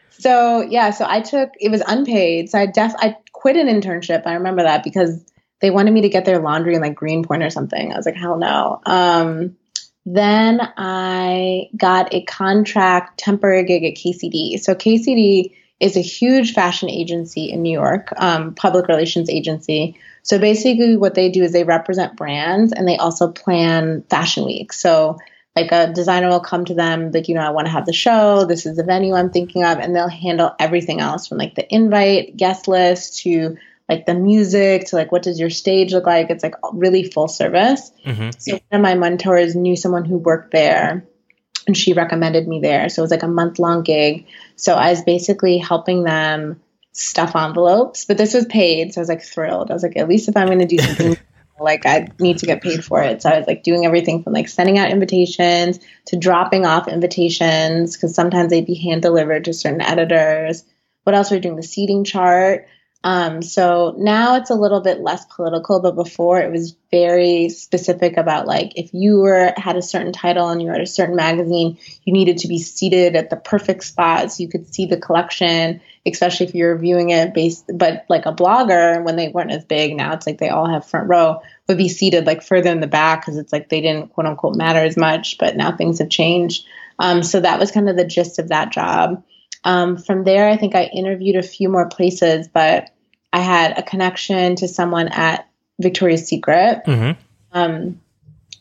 [0.10, 2.50] so yeah, so I took it was unpaid.
[2.50, 4.24] So I def I quit an internship.
[4.26, 5.24] I remember that because
[5.62, 7.92] they wanted me to get their laundry in like Greenpoint or something.
[7.92, 8.82] I was like, hell no.
[8.86, 9.58] Um,
[10.06, 14.60] then I got a contract temporary gig at KCD.
[14.60, 19.98] So KCD is a huge fashion agency in New York, um, public relations agency.
[20.24, 24.74] So basically, what they do is they represent brands and they also plan fashion week.
[24.74, 25.18] So
[25.56, 27.92] like a designer will come to them like you know i want to have the
[27.92, 31.56] show this is the venue i'm thinking of and they'll handle everything else from like
[31.56, 33.58] the invite guest list to
[33.90, 37.28] like the music to like what does your stage look like it's like really full
[37.28, 38.30] service mm-hmm.
[38.38, 41.06] so one of my mentors knew someone who worked there
[41.68, 44.92] and she recommended me there so it was like a month long gig so i
[44.92, 49.72] was basically helping them stuff envelopes but this was paid so i was like thrilled
[49.72, 51.18] i was like at least if i'm going to do something
[51.62, 53.22] like I need to get paid for it.
[53.22, 57.96] So I was like doing everything from like sending out invitations to dropping off invitations
[57.96, 60.64] because sometimes they'd be hand delivered to certain editors.
[61.04, 61.56] What else were we doing?
[61.56, 62.68] The seating chart.
[63.02, 68.18] Um, so now it's a little bit less political, but before it was very specific
[68.18, 71.16] about like if you were had a certain title and you were at a certain
[71.16, 75.00] magazine, you needed to be seated at the perfect spot so you could see the
[75.00, 77.72] collection, especially if you're viewing it based.
[77.74, 80.86] But like a blogger, when they weren't as big, now it's like they all have
[80.86, 84.10] front row, would be seated like further in the back because it's like they didn't
[84.10, 85.38] quote unquote matter as much.
[85.38, 86.66] But now things have changed.
[86.98, 89.24] Um, so that was kind of the gist of that job.
[89.64, 92.90] Um, from there, I think I interviewed a few more places, but
[93.34, 95.48] I had a connection to someone at
[95.80, 96.82] Victoria's Secret.
[96.86, 97.20] Mm-hmm.
[97.52, 98.00] Um,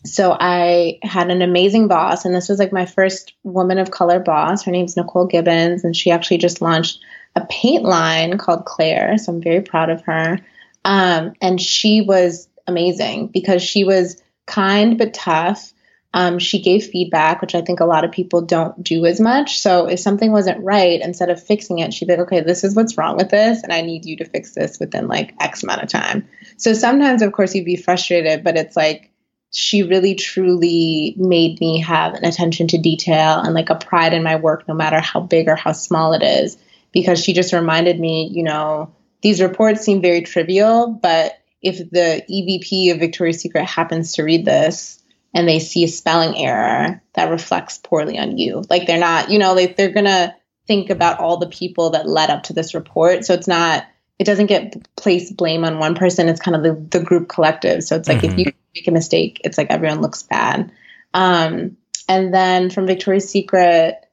[0.04, 4.20] so I had an amazing boss, and this was like my first woman of color
[4.20, 4.64] boss.
[4.64, 7.00] Her name's Nicole Gibbons, and she actually just launched
[7.34, 9.18] a paint line called Clare.
[9.18, 10.38] So I'm very proud of her.
[10.84, 15.72] Um, and she was amazing because she was kind but tough.
[16.14, 19.60] Um, she gave feedback, which I think a lot of people don't do as much.
[19.60, 22.74] So if something wasn't right, instead of fixing it, she'd be like, okay, this is
[22.74, 25.82] what's wrong with this, and I need you to fix this within like X amount
[25.82, 26.26] of time.
[26.56, 29.10] So sometimes, of course, you'd be frustrated, but it's like
[29.52, 34.22] she really truly made me have an attention to detail and like a pride in
[34.22, 36.56] my work, no matter how big or how small it is,
[36.92, 42.22] because she just reminded me, you know, these reports seem very trivial, but if the
[42.30, 44.97] EVP of Victoria's Secret happens to read this,
[45.34, 48.62] and they see a spelling error that reflects poorly on you.
[48.68, 50.34] Like they're not, you know, like they're gonna
[50.66, 53.24] think about all the people that led up to this report.
[53.24, 53.86] So it's not,
[54.18, 56.28] it doesn't get placed blame on one person.
[56.28, 57.82] It's kind of the, the group collective.
[57.82, 58.38] So it's like mm-hmm.
[58.38, 60.72] if you make a mistake, it's like everyone looks bad.
[61.14, 61.76] Um,
[62.08, 64.04] and then from Victoria's Secret,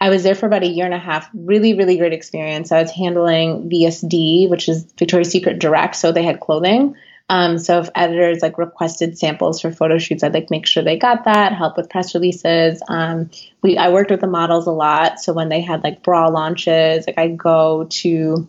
[0.00, 1.28] I was there for about a year and a half.
[1.34, 2.70] Really, really great experience.
[2.70, 6.94] I was handling VSD, which is Victoria's Secret Direct, so they had clothing.
[7.30, 10.96] Um, so if editors like requested samples for photo shoots, I'd like make sure they
[10.96, 11.52] got that.
[11.52, 12.82] Help with press releases.
[12.88, 13.30] Um,
[13.62, 17.06] we I worked with the models a lot, so when they had like bra launches,
[17.06, 18.48] like I'd go to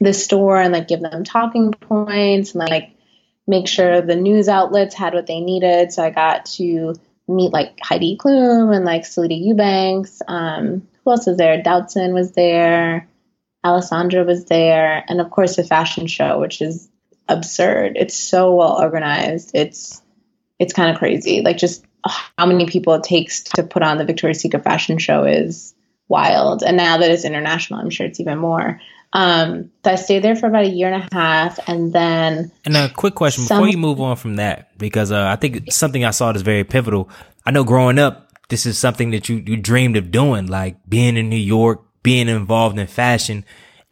[0.00, 2.90] the store and like give them talking points and like
[3.46, 5.92] make sure the news outlets had what they needed.
[5.92, 6.94] So I got to
[7.28, 10.22] meet like Heidi Klum and like Selita Eubanks.
[10.26, 11.62] Um, who else was there?
[11.62, 13.08] Doutzen was there.
[13.64, 16.88] Alessandra was there, and of course the fashion show, which is
[17.28, 17.96] absurd.
[17.96, 19.52] It's so well organized.
[19.54, 20.02] It's
[20.58, 21.42] it's kind of crazy.
[21.42, 25.24] Like just how many people it takes to put on the Victoria's Secret fashion show
[25.24, 25.74] is
[26.08, 26.62] wild.
[26.62, 28.80] And now that it's international, I'm sure it's even more.
[29.12, 32.50] Um, so I stayed there for about a year and a half, and then.
[32.64, 35.72] And a quick question some, before you move on from that, because uh, I think
[35.72, 37.08] something I saw that's very pivotal.
[37.44, 41.16] I know growing up, this is something that you you dreamed of doing, like being
[41.16, 43.44] in New York, being involved in fashion,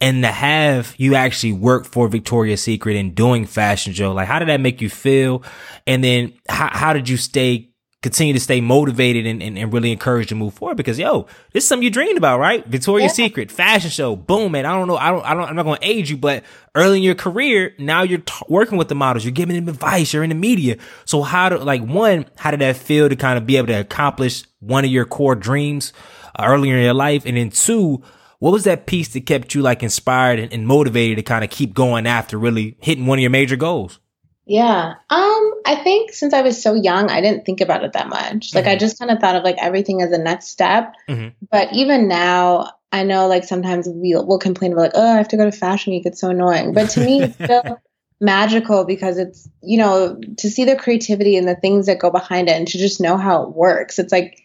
[0.05, 4.12] and to have you actually work for Victoria's Secret and doing fashion show.
[4.12, 5.43] Like, how did that make you feel?
[5.87, 7.71] And then how how did you stay
[8.03, 11.23] continue to stay motivated and, and, and, really encouraged to move forward because yo,
[11.55, 12.67] this is something you dreamed about, right?
[12.67, 13.25] Victoria's yeah.
[13.25, 14.67] Secret, fashion show, boom, man.
[14.67, 14.99] I don't know.
[14.99, 17.73] I don't, I don't, I'm not going to age you, but early in your career,
[17.79, 20.77] now you're t- working with the models, you're giving them advice, you're in the media.
[21.07, 23.81] So how do, like, one, how did that feel to kind of be able to
[23.81, 25.95] accomplish one of your core dreams
[26.38, 27.25] uh, earlier in your life?
[27.25, 28.03] And then two,
[28.38, 31.51] what was that piece that kept you like inspired and, and motivated to kind of
[31.51, 34.01] keep going after really hitting one of your major goals?
[34.47, 34.94] Yeah.
[35.09, 38.55] Um, I think since I was so young, I didn't think about it that much.
[38.55, 38.73] Like mm-hmm.
[38.73, 40.94] I just kind of thought of like everything as a next step.
[41.09, 41.29] Mm-hmm.
[41.51, 45.29] But even now, I know like sometimes we'll, we'll complain about like, oh, I have
[45.29, 46.05] to go to fashion week.
[46.05, 46.75] It's so annoying.
[46.75, 47.81] But to me, it's still
[48.20, 52.49] magical because it's, you know, to see the creativity and the things that go behind
[52.49, 53.99] it and to just know how it works.
[53.99, 54.40] It's like,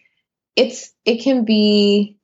[0.56, 2.18] it's, it can be,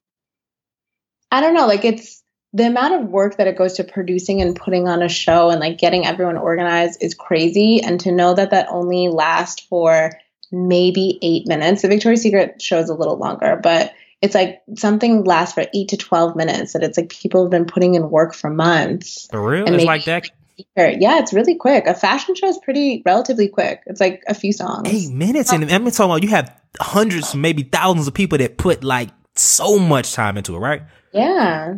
[1.30, 4.56] I don't know, like it's, the amount of work that it goes to producing and
[4.56, 7.82] putting on a show and like getting everyone organized is crazy.
[7.82, 10.12] And to know that that only lasts for
[10.50, 11.82] maybe eight minutes.
[11.82, 15.88] The Victoria's Secret show is a little longer, but it's like something lasts for eight
[15.88, 16.72] to 12 minutes.
[16.72, 19.28] That it's like people have been putting in work for months.
[19.30, 19.66] For real?
[19.74, 20.30] It's like that?
[20.76, 21.86] Yeah, it's really quick.
[21.86, 23.82] A fashion show is pretty relatively quick.
[23.84, 24.88] It's like a few songs.
[24.88, 25.52] Eight minutes.
[25.52, 29.78] And I'm talking about you have hundreds, maybe thousands of people that put like so
[29.78, 30.82] much time into it, right?
[31.16, 31.74] Yeah.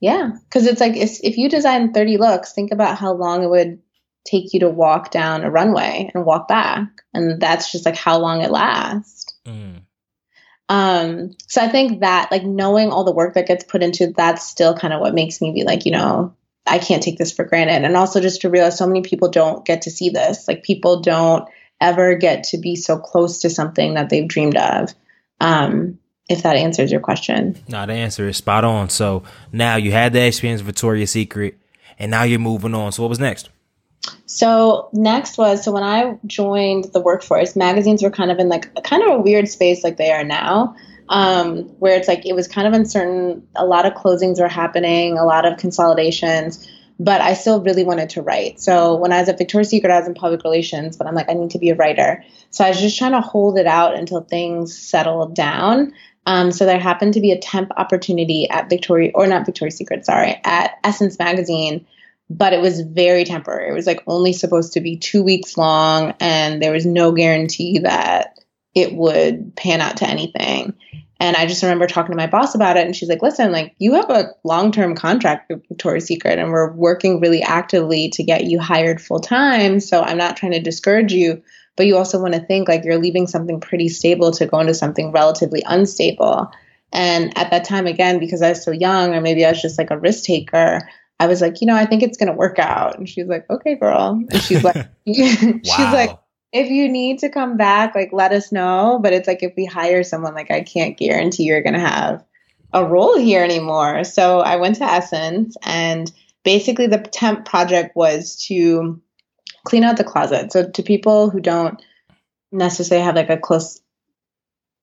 [0.00, 3.80] Yeah, because it's like if you design 30 looks, think about how long it would
[4.24, 8.18] take you to walk down a runway and walk back, and that's just like how
[8.18, 9.34] long it lasts.
[9.46, 9.82] Mm.
[10.70, 14.46] Um, so I think that like knowing all the work that gets put into that's
[14.46, 16.34] still kind of what makes me be like, you know,
[16.66, 19.66] I can't take this for granted, and also just to realize so many people don't
[19.66, 20.48] get to see this.
[20.48, 21.46] Like people don't
[21.78, 24.94] ever get to be so close to something that they've dreamed of.
[25.40, 25.98] Um,
[26.30, 27.56] if that answers your question.
[27.68, 28.88] No, the answer is spot on.
[28.88, 31.58] So now you had the experience with Victoria's Secret,
[31.98, 32.92] and now you're moving on.
[32.92, 33.50] So what was next?
[34.26, 38.70] So next was so when I joined the workforce, magazines were kind of in like
[38.76, 40.76] a, kind of a weird space like they are now,
[41.08, 43.46] um, where it's like it was kind of uncertain.
[43.56, 46.66] A lot of closings were happening, a lot of consolidations,
[46.98, 48.60] but I still really wanted to write.
[48.60, 51.28] So when I was at Victoria's Secret, I was in public relations, but I'm like
[51.28, 52.24] I need to be a writer.
[52.50, 55.92] So I was just trying to hold it out until things settled down.
[56.26, 60.04] Um, so there happened to be a temp opportunity at Victoria, or not Victoria's Secret,
[60.04, 61.86] sorry, at Essence Magazine,
[62.28, 63.70] but it was very temporary.
[63.70, 67.80] It was like only supposed to be two weeks long, and there was no guarantee
[67.80, 68.38] that
[68.74, 70.74] it would pan out to anything.
[71.18, 73.74] And I just remember talking to my boss about it, and she's like, "Listen, like
[73.78, 78.44] you have a long-term contract with Victoria's Secret, and we're working really actively to get
[78.44, 79.80] you hired full time.
[79.80, 81.42] So I'm not trying to discourage you,
[81.80, 84.74] but you also want to think like you're leaving something pretty stable to go into
[84.74, 86.52] something relatively unstable.
[86.92, 89.78] And at that time, again, because I was so young, or maybe I was just
[89.78, 90.86] like a risk taker,
[91.18, 92.98] I was like, you know, I think it's gonna work out.
[92.98, 94.22] And she's like, okay, girl.
[94.30, 96.18] And she's like, she's like,
[96.52, 99.00] if you need to come back, like let us know.
[99.02, 102.22] But it's like if we hire someone, like I can't guarantee you're gonna have
[102.74, 104.04] a role here anymore.
[104.04, 106.12] So I went to Essence and
[106.44, 109.00] basically the temp project was to
[109.64, 110.52] clean out the closet.
[110.52, 111.82] So to people who don't
[112.52, 113.80] necessarily have like a close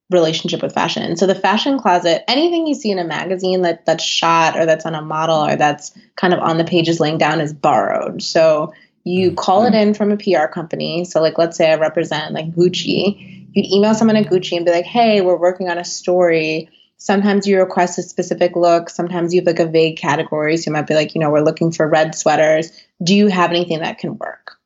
[0.10, 1.18] relationship with fashion.
[1.18, 4.86] So the fashion closet, anything you see in a magazine that that's shot or that's
[4.86, 8.22] on a model or that's kind of on the pages laying down is borrowed.
[8.22, 9.36] So you mm-hmm.
[9.36, 11.04] call it in from a PR company.
[11.04, 13.48] So like let's say I represent like Gucci.
[13.54, 17.46] You'd email someone at Gucci and be like, "Hey, we're working on a story." Sometimes
[17.46, 18.90] you request a specific look.
[18.90, 20.58] Sometimes you have like a vague category.
[20.58, 22.72] So you might be like, you know, we're looking for red sweaters.
[23.04, 24.57] Do you have anything that can work?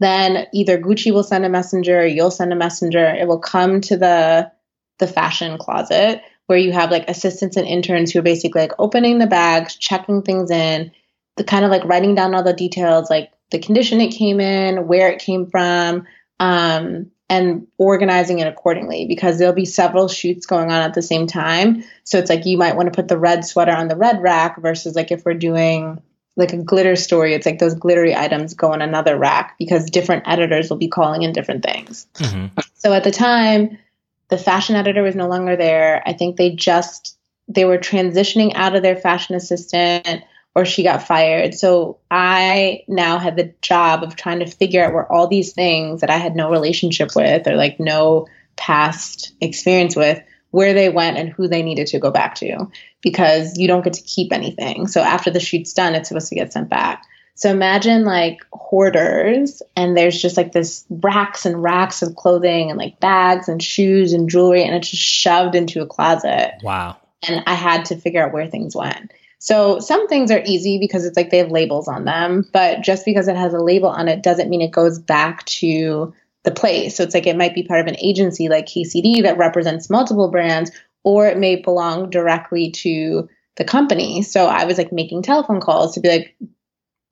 [0.00, 3.04] Then either Gucci will send a messenger, you'll send a messenger.
[3.04, 4.52] It will come to the
[4.98, 9.18] the fashion closet where you have like assistants and interns who are basically like opening
[9.18, 10.90] the bags, checking things in,
[11.36, 14.88] the kind of like writing down all the details, like the condition it came in,
[14.88, 16.06] where it came from,
[16.40, 21.26] um, and organizing it accordingly because there'll be several shoots going on at the same
[21.26, 21.84] time.
[22.04, 24.60] So it's like you might want to put the red sweater on the red rack
[24.60, 26.02] versus like if we're doing
[26.38, 30.22] like a glitter story, it's like those glittery items go on another rack because different
[30.26, 32.06] editors will be calling in different things.
[32.14, 32.58] Mm-hmm.
[32.74, 33.76] So at the time,
[34.28, 36.02] the fashion editor was no longer there.
[36.06, 40.22] I think they just they were transitioning out of their fashion assistant
[40.54, 41.54] or she got fired.
[41.54, 46.02] So I now had the job of trying to figure out where all these things
[46.02, 51.18] that I had no relationship with or like no past experience with, where they went
[51.18, 52.70] and who they needed to go back to
[53.02, 54.86] because you don't get to keep anything.
[54.86, 57.04] So after the shoot's done, it's supposed to get sent back.
[57.34, 62.76] So imagine like hoarders, and there's just like this racks and racks of clothing and
[62.76, 66.54] like bags and shoes and jewelry, and it's just shoved into a closet.
[66.64, 66.96] Wow.
[67.28, 69.12] And I had to figure out where things went.
[69.38, 73.04] So some things are easy because it's like they have labels on them, but just
[73.04, 76.12] because it has a label on it doesn't mean it goes back to
[76.48, 76.96] the place.
[76.96, 80.30] So it's like it might be part of an agency like KCD that represents multiple
[80.30, 80.70] brands,
[81.04, 84.22] or it may belong directly to the company.
[84.22, 86.36] So I was like making telephone calls to be like,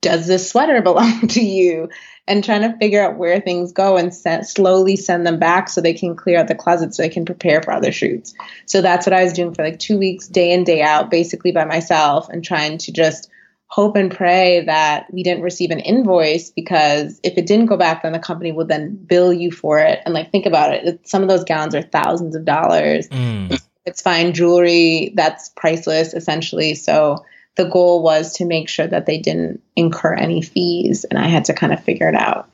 [0.01, 1.89] does this sweater belong to you?
[2.29, 5.79] And trying to figure out where things go and set, slowly send them back so
[5.79, 8.33] they can clear out the closet so they can prepare for other shoots.
[8.65, 11.53] So that's what I was doing for like two weeks, day in, day out, basically
[11.53, 13.29] by myself and trying to just
[13.67, 18.03] hope and pray that we didn't receive an invoice because if it didn't go back,
[18.03, 19.99] then the company would then bill you for it.
[20.05, 21.07] And like, think about it.
[21.07, 23.09] Some of those gowns are thousands of dollars.
[23.09, 23.61] Mm.
[23.85, 26.75] It's fine jewelry that's priceless essentially.
[26.75, 27.25] So
[27.55, 31.45] the goal was to make sure that they didn't incur any fees, and I had
[31.45, 32.49] to kind of figure it out.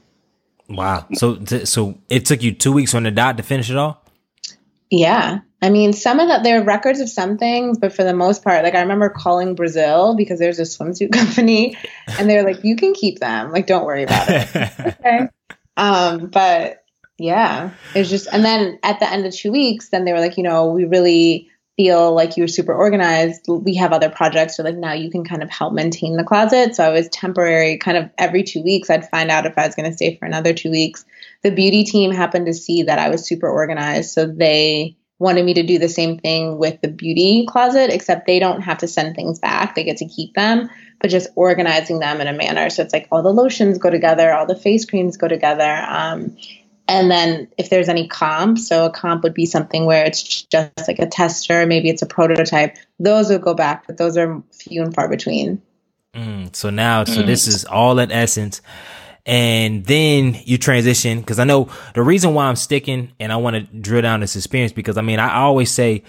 [0.69, 1.05] Wow.
[1.13, 4.02] So so it took you two weeks on the dot to finish it all.
[4.93, 5.39] Yeah.
[5.59, 8.43] I mean, some of that, there are records of some things, but for the most
[8.43, 11.75] part, like I remember calling Brazil because there's a swimsuit company
[12.19, 13.51] and they're like, you can keep them.
[13.51, 14.55] Like, don't worry about it.
[14.79, 15.29] okay.
[15.77, 16.83] Um, but
[17.17, 20.37] yeah, it's just, and then at the end of two weeks, then they were like,
[20.37, 24.57] you know, we really feel like you're super organized, we have other projects.
[24.57, 26.75] So like now you can kind of help maintain the closet.
[26.75, 29.75] So I was temporary, kind of every two weeks, I'd find out if I was
[29.75, 31.03] going to stay for another two weeks.
[31.41, 34.11] The beauty team happened to see that I was super organized.
[34.11, 38.39] So they wanted me to do the same thing with the beauty closet, except they
[38.39, 39.73] don't have to send things back.
[39.73, 42.69] They get to keep them, but just organizing them in a manner.
[42.69, 45.71] So it's like all the lotions go together, all the face creams go together.
[45.87, 46.37] Um,
[46.87, 50.87] and then if there's any comp, so a comp would be something where it's just
[50.87, 54.83] like a tester, maybe it's a prototype, those would go back, but those are few
[54.83, 55.61] and far between.
[56.13, 57.25] Mm, so now, so mm.
[57.25, 58.61] this is all at essence.
[59.25, 63.55] And then you transition because I know the reason why I'm sticking and I want
[63.55, 66.03] to drill down this experience because I mean, I always say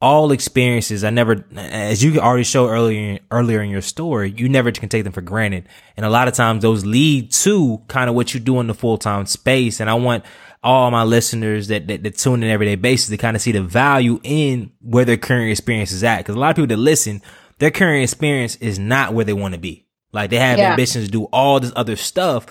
[0.00, 4.70] all experiences I never, as you already showed earlier, earlier in your story, you never
[4.70, 5.66] can take them for granted.
[5.96, 8.74] And a lot of times those lead to kind of what you do in the
[8.74, 9.80] full time space.
[9.80, 10.24] And I want
[10.62, 13.62] all my listeners that, that, that tune in everyday basis to kind of see the
[13.62, 16.24] value in where their current experience is at.
[16.24, 17.22] Cause a lot of people that listen,
[17.58, 19.86] their current experience is not where they want to be.
[20.12, 20.70] Like they have yeah.
[20.70, 22.46] ambitions to do all this other stuff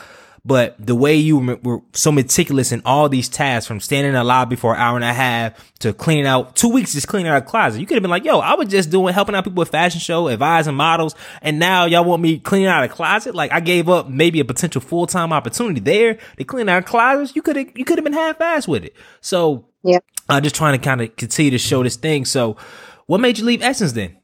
[0.45, 4.25] but the way you were so meticulous in all these tasks from standing in a
[4.25, 7.38] lobby for an hour and a half to cleaning out two weeks, just cleaning out
[7.38, 7.79] a closet.
[7.79, 10.01] You could have been like, yo, I was just doing, helping out people with fashion
[10.01, 11.15] show, advising models.
[11.41, 13.36] And now y'all want me cleaning out a closet?
[13.36, 17.36] Like I gave up maybe a potential full-time opportunity there to clean out closets.
[17.38, 18.95] You could have, you could have been half-assed with it.
[19.21, 22.25] So yeah, I'm just trying to kind of continue to show this thing.
[22.25, 22.58] So
[23.06, 24.17] what made you leave Essence then?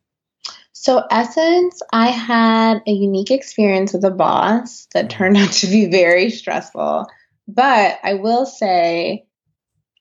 [0.81, 5.87] So, Essence, I had a unique experience with a boss that turned out to be
[5.87, 7.05] very stressful.
[7.49, 9.25] But I will say,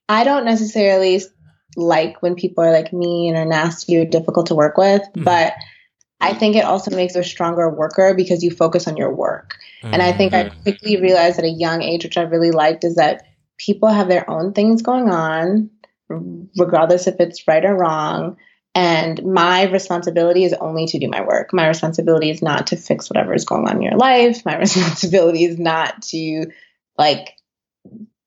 [0.07, 1.21] I don't necessarily
[1.75, 5.25] like when people are like mean or nasty or difficult to work with, mm-hmm.
[5.25, 5.51] but
[6.21, 9.57] I think it also makes a stronger worker because you focus on your work.
[9.83, 9.95] Mm-hmm.
[9.95, 10.61] And I think I mm-hmm.
[10.61, 13.23] quickly realized at a young age, which I really liked, is that
[13.57, 15.71] people have their own things going on,
[16.57, 18.37] regardless if it's right or wrong.
[18.75, 21.49] And my responsibility is only to do my work.
[21.53, 24.45] My responsibility is not to fix whatever is going on in your life.
[24.45, 26.47] My responsibility is not to
[26.97, 27.35] like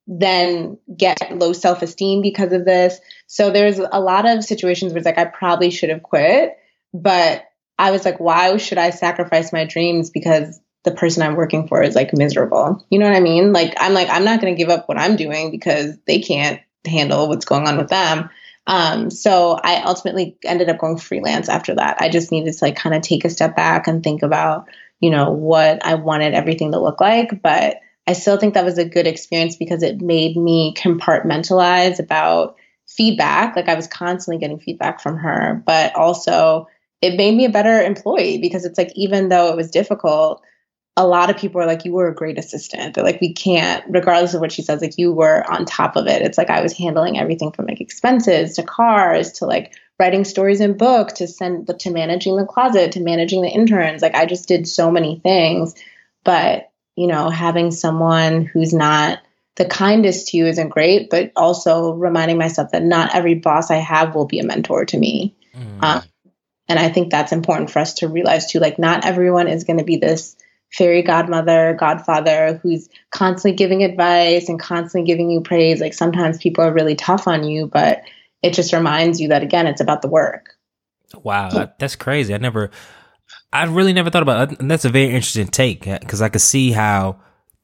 [0.07, 2.99] then get low self esteem because of this.
[3.27, 6.57] So there's a lot of situations where it's like I probably should have quit,
[6.93, 7.45] but
[7.79, 11.83] I was like, why should I sacrifice my dreams because the person I'm working for
[11.83, 12.85] is like miserable?
[12.91, 13.53] You know what I mean?
[13.53, 16.61] Like I'm like I'm not going to give up what I'm doing because they can't
[16.85, 18.29] handle what's going on with them.
[18.67, 21.97] Um, so I ultimately ended up going freelance after that.
[22.01, 24.69] I just needed to like kind of take a step back and think about,
[25.01, 27.43] you know, what I wanted everything to look like.
[27.43, 32.57] But I still think that was a good experience because it made me compartmentalize about
[32.87, 33.57] feedback.
[33.57, 36.69] Like I was constantly getting feedback from her, but also
[37.01, 40.43] it made me a better employee because it's like even though it was difficult,
[40.97, 42.95] a lot of people are like, you were a great assistant.
[42.95, 46.07] They're like, we can't, regardless of what she says, like you were on top of
[46.07, 46.21] it.
[46.21, 50.61] It's like I was handling everything from like expenses to cars to like writing stories
[50.61, 54.03] in book to send to managing the closet to managing the interns.
[54.03, 55.75] Like I just did so many things.
[56.25, 59.21] But, you know, having someone who's not
[59.57, 63.77] the kindest to you isn't great, but also reminding myself that not every boss I
[63.77, 65.35] have will be a mentor to me.
[65.55, 65.83] Mm.
[65.83, 66.03] Um,
[66.69, 68.61] and I think that's important for us to realize too.
[68.61, 70.37] Like, not everyone is going to be this
[70.73, 75.81] fairy godmother, godfather who's constantly giving advice and constantly giving you praise.
[75.81, 78.03] Like sometimes people are really tough on you, but
[78.43, 80.57] it just reminds you that again, it's about the work.
[81.23, 82.35] Wow, that's crazy.
[82.35, 82.71] I never,
[83.53, 84.61] I really never thought about it.
[84.61, 87.21] And that's a very interesting take uh, because I could see how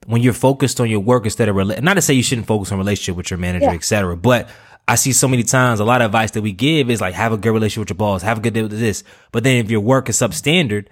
[0.07, 2.71] when you're focused on your work instead of, rela- not to say you shouldn't focus
[2.73, 3.73] on relationship with your manager, yeah.
[3.73, 4.17] etc.
[4.17, 4.49] but
[4.87, 7.33] I see so many times a lot of advice that we give is like have
[7.33, 9.05] a good relationship with your boss, have a good day with this.
[9.33, 10.87] But then if your work is substandard,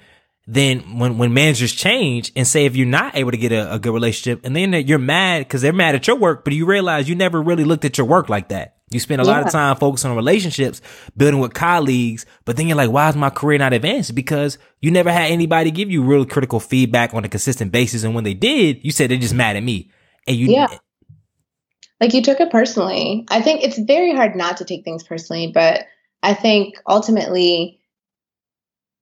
[0.46, 3.78] then when, when managers change and say if you're not able to get a, a
[3.78, 7.08] good relationship and then you're mad because they're mad at your work, but you realize
[7.08, 8.76] you never really looked at your work like that.
[8.90, 9.32] You spend a yeah.
[9.32, 10.80] lot of time focusing on relationships,
[11.16, 14.14] building with colleagues, but then you're like, why is my career not advanced?
[14.14, 18.04] Because you never had anybody give you real critical feedback on a consistent basis.
[18.04, 19.90] And when they did, you said they're just mad at me.
[20.28, 20.68] And you, yeah.
[22.00, 23.24] Like you took it personally.
[23.28, 25.86] I think it's very hard not to take things personally, but
[26.22, 27.80] I think ultimately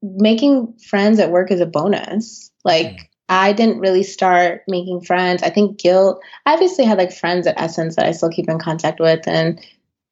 [0.05, 2.51] making friends at work is a bonus.
[2.65, 3.09] Like mm.
[3.29, 5.43] I didn't really start making friends.
[5.43, 6.23] I think Gilt.
[6.45, 9.65] I obviously had like friends at Essence that I still keep in contact with, and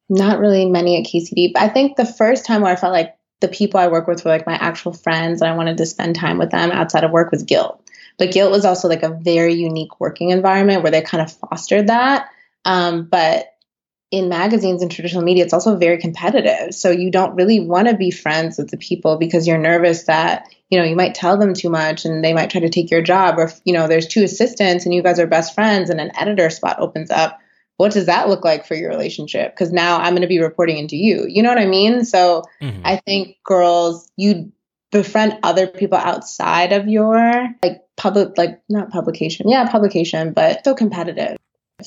[0.09, 1.53] not really many at KCD.
[1.53, 4.25] But I think the first time where I felt like the people I work with
[4.25, 7.11] were like my actual friends, and I wanted to spend time with them outside of
[7.11, 7.79] work was Gilt.
[8.17, 11.87] But Gilt was also like a very unique working environment where they kind of fostered
[11.87, 12.29] that.
[12.65, 13.52] Um, but
[14.13, 16.75] in magazines and traditional media, it's also very competitive.
[16.75, 20.53] So you don't really want to be friends with the people because you're nervous that,
[20.69, 23.01] you know, you might tell them too much and they might try to take your
[23.01, 23.39] job.
[23.39, 26.11] Or if, you know, there's two assistants and you guys are best friends and an
[26.15, 27.39] editor spot opens up,
[27.77, 29.51] what does that look like for your relationship?
[29.51, 31.25] Because now I'm going to be reporting into you.
[31.27, 32.05] You know what I mean?
[32.05, 32.81] So mm-hmm.
[32.85, 34.51] I think girls, you
[34.91, 39.49] befriend other people outside of your like public, like not publication.
[39.49, 41.37] Yeah, publication, but so competitive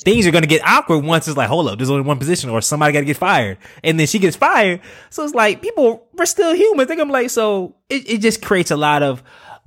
[0.04, 2.50] things are going to get awkward once it's like, hold up, there's only one position
[2.50, 3.58] or somebody got to get fired.
[3.82, 4.80] And then she gets fired.
[5.10, 6.86] So it's like, people, we're still human.
[6.86, 9.22] Think I'm like, so it, it just creates a lot of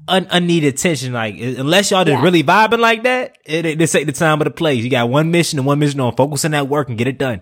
[0.08, 1.14] un- unneeded tension.
[1.14, 2.24] Like, unless y'all just yeah.
[2.24, 4.84] really vibing like that, it, it, this ain't the time of the place.
[4.84, 7.18] You got one mission and one mission on focus on that work and get it
[7.18, 7.42] done.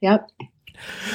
[0.00, 0.28] Yep.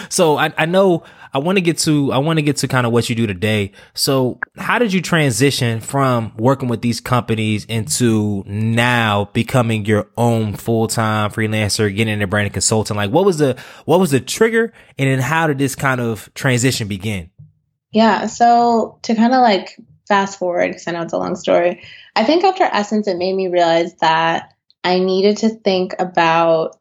[0.10, 1.04] So I, I know
[1.34, 3.28] I want to get to I want to get to kind of what you do
[3.28, 3.72] today.
[3.94, 10.56] So how did you transition from working with these companies into now becoming your own
[10.56, 12.98] full time freelancer, getting into branding consultant?
[12.98, 16.34] Like what was the what was the trigger, and then how did this kind of
[16.34, 17.32] transition begin?
[17.92, 21.84] Yeah, so to kind of like fast forward because I know it's a long story.
[22.16, 24.54] I think after Essence, it made me realize that
[24.84, 26.78] I needed to think about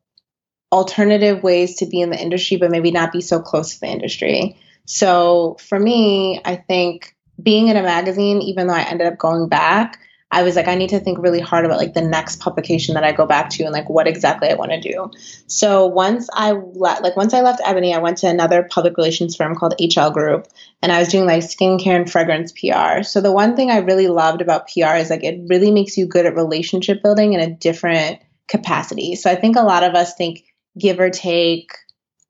[0.77, 3.87] alternative ways to be in the industry, but maybe not be so close to the
[3.87, 4.59] industry.
[4.85, 9.49] So for me, I think being in a magazine, even though I ended up going
[9.49, 9.99] back,
[10.31, 13.05] I was like, I need to think really hard about like the next publication that
[13.05, 15.11] I go back to and like what exactly I want to do.
[15.47, 19.35] So once I left, like once I left Ebony, I went to another public relations
[19.35, 20.49] firm called HL Group,
[20.83, 23.03] and I was doing like skincare and fragrance PR.
[23.03, 26.07] So the one thing I really loved about PR is like it really makes you
[26.07, 29.15] good at relationship building in a different capacity.
[29.15, 30.45] So I think a lot of us think
[30.79, 31.71] give or take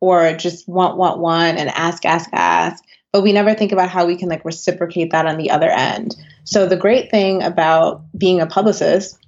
[0.00, 2.82] or just want, want, want and ask, ask, ask.
[3.12, 6.14] But we never think about how we can like reciprocate that on the other end.
[6.44, 9.18] So the great thing about being a publicist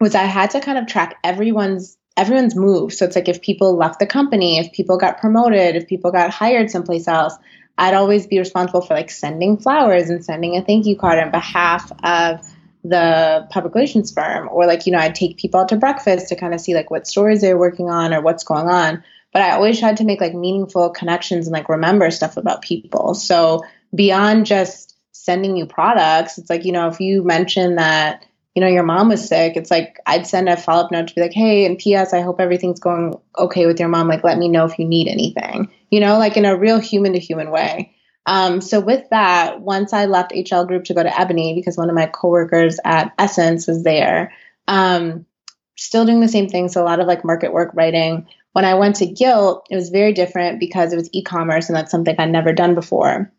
[0.00, 2.92] was I had to kind of track everyone's everyone's move.
[2.92, 6.30] So it's like if people left the company, if people got promoted, if people got
[6.30, 7.34] hired someplace else,
[7.76, 11.32] I'd always be responsible for like sending flowers and sending a thank you card on
[11.32, 12.40] behalf of
[12.84, 16.36] the public relations firm or like you know i'd take people out to breakfast to
[16.36, 19.02] kind of see like what stories they're working on or what's going on.
[19.32, 23.14] But i always tried to make like meaningful connections and like remember stuff about people.
[23.14, 23.62] So
[23.94, 28.68] beyond just sending you products it's like you know if you mention that you know
[28.68, 31.64] your mom was sick it's like i'd send a follow-up note to be like hey
[31.64, 34.08] and ps i hope everything's going okay with your mom.
[34.08, 35.70] Like let me know if you need anything.
[35.90, 37.93] You know like in a real human to human way
[38.26, 41.90] um, so with that, once I left HL Group to go to Ebony because one
[41.90, 44.32] of my coworkers at Essence was there,
[44.66, 45.26] um,
[45.76, 46.68] still doing the same thing.
[46.68, 48.26] So a lot of like market work writing.
[48.52, 51.90] When I went to Gilt, it was very different because it was e-commerce and that's
[51.90, 53.30] something I'd never done before.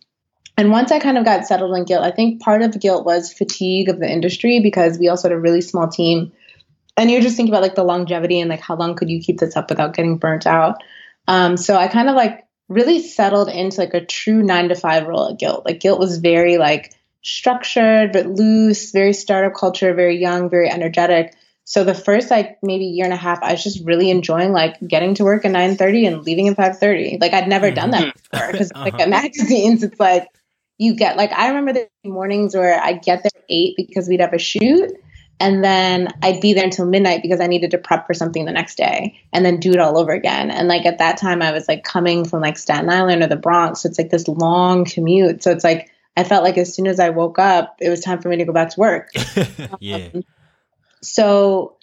[0.58, 3.34] And once I kind of got settled in Gilt, I think part of Gilt was
[3.34, 6.32] fatigue of the industry because we also had a really small team.
[6.96, 9.40] And you're just thinking about like the longevity and like how long could you keep
[9.40, 10.82] this up without getting burnt out.
[11.28, 15.08] Um, so I kind of like really settled into like a true nine to five
[15.08, 15.66] role at Gilt.
[15.66, 21.36] Like Gilt was very like structured but loose, very startup culture, very young, very energetic.
[21.64, 24.76] So the first like maybe year and a half, I was just really enjoying like
[24.88, 27.18] getting to work at nine thirty and leaving at five thirty.
[27.20, 27.76] Like I'd never mm-hmm.
[27.76, 28.32] done that mm-hmm.
[28.32, 28.86] before because uh-huh.
[28.86, 30.28] like at magazines, it's like
[30.78, 34.22] you get like I remember the mornings where I get there at eight because we'd
[34.22, 34.92] have a shoot,
[35.40, 38.52] and then I'd be there until midnight because I needed to prep for something the
[38.52, 40.52] next day, and then do it all over again.
[40.52, 43.36] And like at that time, I was like coming from like Staten Island or the
[43.36, 45.44] Bronx, so it's like this long commute.
[45.44, 48.22] So it's like I felt like as soon as I woke up, it was time
[48.22, 49.12] for me to go back to work.
[49.80, 50.10] yeah.
[50.14, 50.24] Um,
[51.02, 51.78] so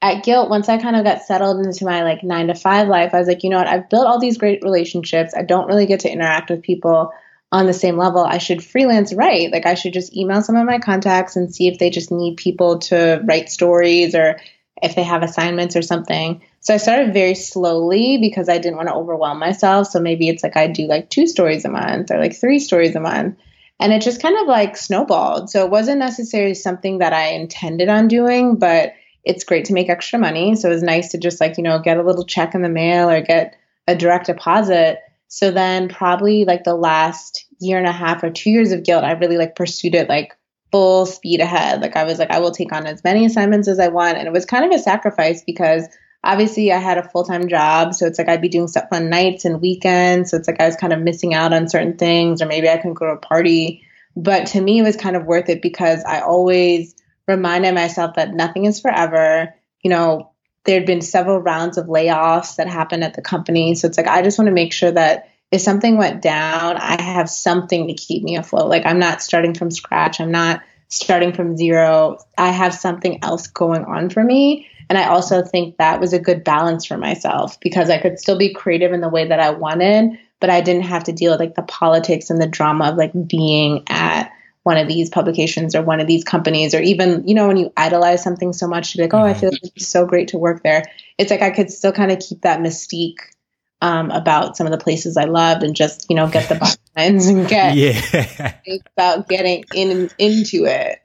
[0.00, 3.14] at Gilt, once I kind of got settled into my like nine to five life,
[3.14, 3.68] I was like, you know what?
[3.68, 5.34] I've built all these great relationships.
[5.36, 7.12] I don't really get to interact with people
[7.54, 8.24] on the same level.
[8.24, 9.52] I should freelance write.
[9.52, 12.36] Like I should just email some of my contacts and see if they just need
[12.36, 14.40] people to write stories or
[14.82, 16.42] if they have assignments or something.
[16.58, 19.86] So I started very slowly because I didn't want to overwhelm myself.
[19.86, 22.96] So maybe it's like I do like two stories a month or like three stories
[22.96, 23.38] a month.
[23.78, 25.48] And it just kind of like snowballed.
[25.48, 29.88] So it wasn't necessarily something that I intended on doing, but it's great to make
[29.88, 30.56] extra money.
[30.56, 32.68] So it was nice to just like, you know, get a little check in the
[32.68, 34.98] mail or get a direct deposit.
[35.28, 39.04] So then probably like the last year and a half or two years of Gilt,
[39.04, 40.36] I really like pursued it like
[40.70, 41.80] full speed ahead.
[41.82, 44.18] Like I was like, I will take on as many assignments as I want.
[44.18, 45.88] And it was kind of a sacrifice because
[46.24, 47.94] obviously I had a full time job.
[47.94, 50.30] So it's like I'd be doing stuff on nights and weekends.
[50.30, 52.76] So it's like I was kind of missing out on certain things, or maybe I
[52.76, 53.84] couldn't go to a party.
[54.16, 56.94] But to me, it was kind of worth it because I always
[57.28, 59.54] reminded myself that nothing is forever.
[59.82, 60.32] You know,
[60.64, 63.74] there'd been several rounds of layoffs that happened at the company.
[63.74, 67.00] So it's like I just want to make sure that if something went down, I
[67.00, 68.68] have something to keep me afloat.
[68.68, 70.20] Like I'm not starting from scratch.
[70.20, 72.18] I'm not starting from zero.
[72.38, 74.68] I have something else going on for me.
[74.88, 78.38] And I also think that was a good balance for myself because I could still
[78.38, 81.40] be creative in the way that I wanted, but I didn't have to deal with
[81.40, 84.30] like the politics and the drama of like being at
[84.64, 87.72] one of these publications or one of these companies or even you know when you
[87.76, 90.38] idolize something so much to be like oh i feel like it's so great to
[90.38, 90.90] work there.
[91.16, 93.18] It's like i could still kind of keep that mystique
[93.80, 97.26] um, about some of the places i loved and just you know get the lines
[97.26, 98.54] and get yeah.
[98.96, 101.00] about getting in into it.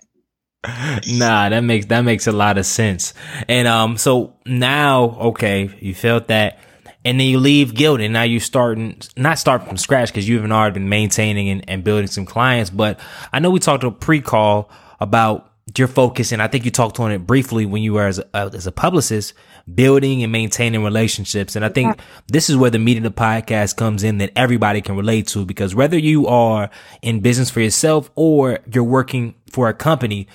[0.64, 3.14] Nah, that makes that makes a lot of sense.
[3.48, 6.60] And um, so now, okay, you felt that,
[7.06, 10.52] and then you leave and now you're starting not start from scratch because you haven't
[10.52, 12.70] already been maintaining and, and building some clients.
[12.70, 13.00] But
[13.32, 14.70] I know we talked a pre-call
[15.00, 18.20] about your focus, and I think you talked on it briefly when you were as
[18.20, 19.34] a, as a publicist,
[19.74, 21.56] building and maintaining relationships.
[21.56, 22.04] And I think yeah.
[22.28, 25.76] this is where the meeting the podcast comes in that everybody can relate to because
[25.76, 26.70] whether you are
[27.02, 30.28] in business for yourself or you're working for a company,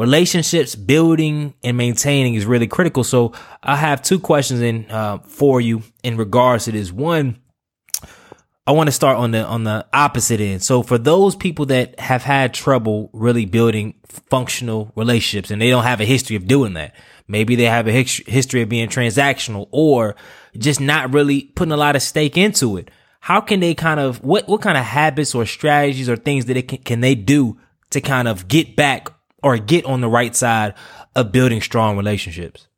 [0.00, 3.04] relationships building and maintaining is really critical.
[3.04, 6.90] So I have two questions in uh, for you in regards to this.
[6.90, 7.38] One,
[8.66, 10.62] I want to start on the on the opposite end.
[10.62, 15.84] So for those people that have had trouble really building functional relationships and they don't
[15.84, 16.94] have a history of doing that,
[17.28, 20.16] maybe they have a history of being transactional or
[20.56, 22.90] just not really putting a lot of stake into it.
[23.20, 26.68] How can they kind of what what kind of habits or strategies or things that
[26.68, 27.58] can, can they do
[27.90, 29.10] to kind of get back
[29.42, 30.74] or get on the right side
[31.14, 32.68] of building strong relationships?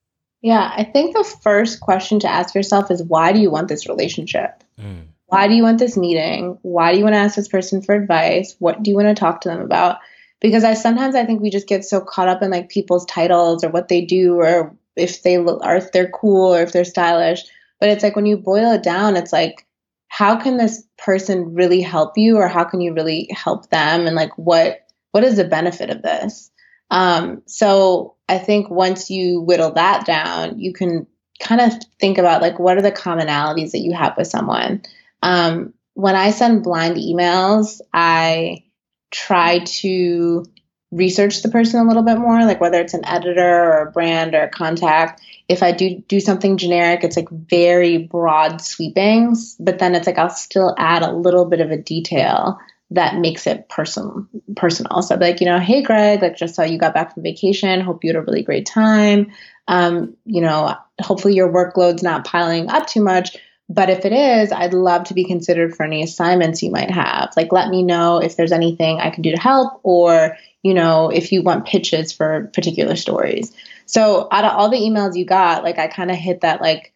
[0.42, 3.88] Yeah, I think the first question to ask yourself is why do you want this
[3.88, 4.64] relationship?
[4.78, 5.06] Mm.
[5.26, 6.58] Why do you want this meeting?
[6.62, 8.54] Why do you want to ask this person for advice?
[8.58, 9.98] What do you want to talk to them about?
[10.40, 13.64] Because I sometimes I think we just get so caught up in like people's titles
[13.64, 16.84] or what they do or if they look or if they're cool or if they're
[16.84, 17.44] stylish.
[17.80, 19.66] But it's like when you boil it down, it's like
[20.08, 24.14] how can this person really help you or how can you really help them and
[24.14, 26.50] like what what is the benefit of this?
[26.92, 31.06] Um, so I think once you whittle that down, you can
[31.40, 34.82] kind of think about like what are the commonalities that you have with someone.
[35.22, 38.64] Um, when I send blind emails, I
[39.10, 40.44] try to
[40.90, 44.34] research the person a little bit more, like whether it's an editor or a brand
[44.34, 45.22] or a contact.
[45.48, 50.18] If I do do something generic, it's like very broad sweepings, but then it's like
[50.18, 52.60] I'll still add a little bit of a detail
[52.94, 54.26] that makes it personal
[54.56, 55.02] personal.
[55.02, 57.80] So like, you know, hey Greg, like just saw you got back from vacation.
[57.80, 59.32] Hope you had a really great time.
[59.68, 63.36] Um, you know, hopefully your workload's not piling up too much.
[63.68, 67.32] But if it is, I'd love to be considered for any assignments you might have.
[67.36, 71.08] Like let me know if there's anything I can do to help or, you know,
[71.08, 73.54] if you want pitches for particular stories.
[73.86, 76.91] So out of all the emails you got, like I kind of hit that like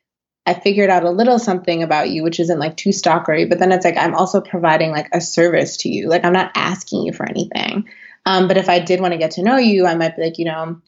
[0.47, 3.73] I figured out a little something about you, which isn't like too stalkery, but then
[3.73, 6.09] it's like I'm also providing like a service to you.
[6.09, 7.89] Like I'm not asking you for anything.
[8.25, 10.39] Um, but if I did want to get to know you, I might be like,
[10.39, 10.81] you know,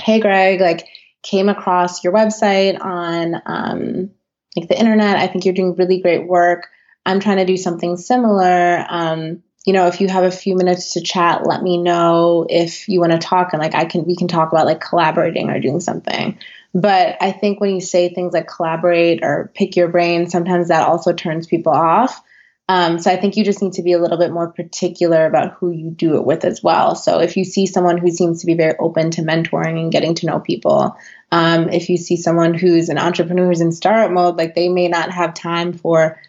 [0.00, 0.86] hey Greg, like
[1.22, 4.10] came across your website on um,
[4.56, 5.16] like the internet.
[5.16, 6.68] I think you're doing really great work.
[7.04, 8.84] I'm trying to do something similar.
[8.88, 12.88] Um, you know, if you have a few minutes to chat, let me know if
[12.88, 15.60] you want to talk and like I can we can talk about like collaborating or
[15.60, 16.38] doing something.
[16.74, 20.86] But I think when you say things like collaborate or pick your brain, sometimes that
[20.86, 22.22] also turns people off.
[22.68, 25.54] Um, so I think you just need to be a little bit more particular about
[25.54, 26.96] who you do it with as well.
[26.96, 30.16] So if you see someone who seems to be very open to mentoring and getting
[30.16, 30.96] to know people,
[31.30, 34.88] um, if you see someone who's an entrepreneur who's in startup mode, like they may
[34.88, 36.20] not have time for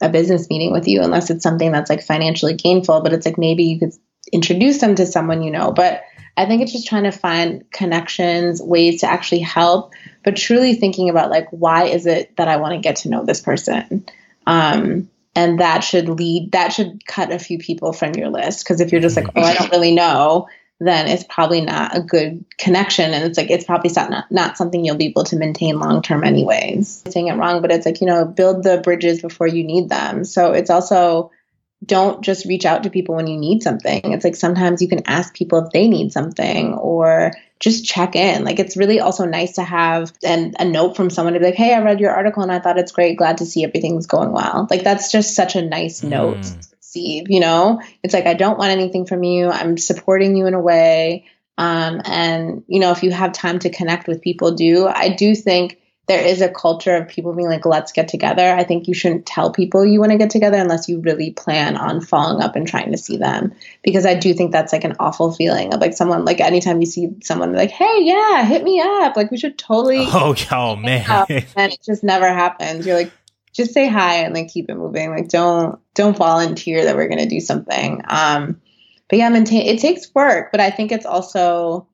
[0.00, 3.38] a business meeting with you unless it's something that's like financially gainful, but it's like
[3.38, 3.92] maybe you could
[4.32, 5.70] introduce them to someone you know.
[5.70, 6.02] But
[6.36, 11.08] I think it's just trying to find connections, ways to actually help, but truly thinking
[11.08, 14.04] about like, why is it that I want to get to know this person?
[14.46, 18.66] Um, and that should lead, that should cut a few people from your list.
[18.66, 22.00] Cause if you're just like, oh, I don't really know, then it's probably not a
[22.02, 23.14] good connection.
[23.14, 26.22] And it's like, it's probably not, not something you'll be able to maintain long term,
[26.22, 27.02] anyways.
[27.06, 29.88] I'm saying it wrong, but it's like, you know, build the bridges before you need
[29.88, 30.24] them.
[30.24, 31.30] So it's also,
[31.86, 34.12] don't just reach out to people when you need something.
[34.12, 38.44] It's like sometimes you can ask people if they need something or just check in.
[38.44, 41.54] Like it's really also nice to have an, a note from someone to be like,
[41.54, 43.16] hey, I read your article and I thought it's great.
[43.16, 44.66] Glad to see everything's going well.
[44.70, 46.08] Like that's just such a nice mm.
[46.08, 47.80] note to receive, you know?
[48.02, 49.48] It's like, I don't want anything from you.
[49.48, 51.26] I'm supporting you in a way.
[51.58, 54.86] Um, and, you know, if you have time to connect with people, do.
[54.86, 58.54] I do think there is a culture of people being like, let's get together.
[58.54, 61.76] I think you shouldn't tell people you want to get together unless you really plan
[61.76, 63.52] on following up and trying to see them.
[63.82, 66.86] Because I do think that's like an awful feeling of like someone, like anytime you
[66.86, 69.16] see someone like, hey, yeah, hit me up.
[69.16, 70.06] Like we should totally.
[70.18, 71.26] Oh, oh man.
[71.28, 72.86] and it just never happens.
[72.86, 73.12] You're like,
[73.52, 75.10] just say hi and like keep it moving.
[75.10, 78.02] Like don't, don't volunteer that we're going to do something.
[78.08, 78.60] Um,
[79.08, 81.88] but yeah, maintain, it takes work, but I think it's also,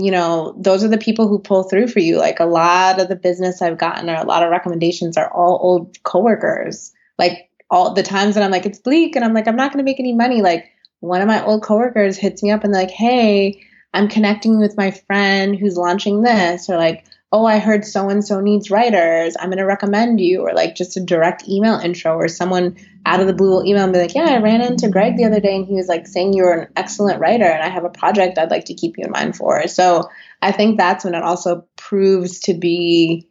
[0.00, 2.18] you know, those are the people who pull through for you.
[2.18, 5.58] Like a lot of the business I've gotten or a lot of recommendations are all
[5.62, 6.92] old coworkers.
[7.18, 9.84] Like all the times that I'm like, it's bleak and I'm like, I'm not going
[9.84, 10.42] to make any money.
[10.42, 10.66] Like
[11.00, 14.90] one of my old coworkers hits me up and like, Hey, I'm connecting with my
[14.90, 19.36] friend who's launching this or like, oh, I heard so and so needs writers.
[19.38, 22.76] I'm going to recommend you, or like just a direct email intro, or someone
[23.06, 25.24] out of the blue will email and be like, yeah, I ran into Greg the
[25.24, 27.90] other day and he was like saying you're an excellent writer and I have a
[27.90, 29.66] project I'd like to keep you in mind for.
[29.68, 30.10] So
[30.42, 33.26] I think that's when it also proves to be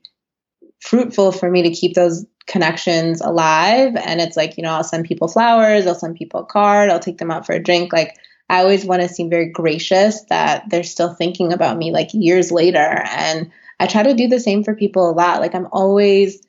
[0.81, 3.95] fruitful for me to keep those connections alive.
[3.95, 6.99] And it's like, you know, I'll send people flowers, I'll send people a card, I'll
[6.99, 7.93] take them out for a drink.
[7.93, 8.17] Like,
[8.49, 12.51] I always want to seem very gracious that they're still thinking about me like years
[12.51, 12.79] later.
[12.79, 15.41] And I try to do the same for people a lot.
[15.41, 16.45] Like I'm always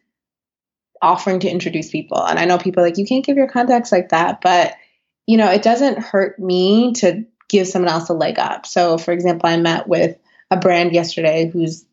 [1.02, 2.22] offering to introduce people.
[2.22, 4.74] And I know people like, you can't give your contacts like that, but
[5.26, 8.66] you know, it doesn't hurt me to give someone else a leg up.
[8.66, 10.18] So for example, I met with
[10.50, 11.84] a brand yesterday who's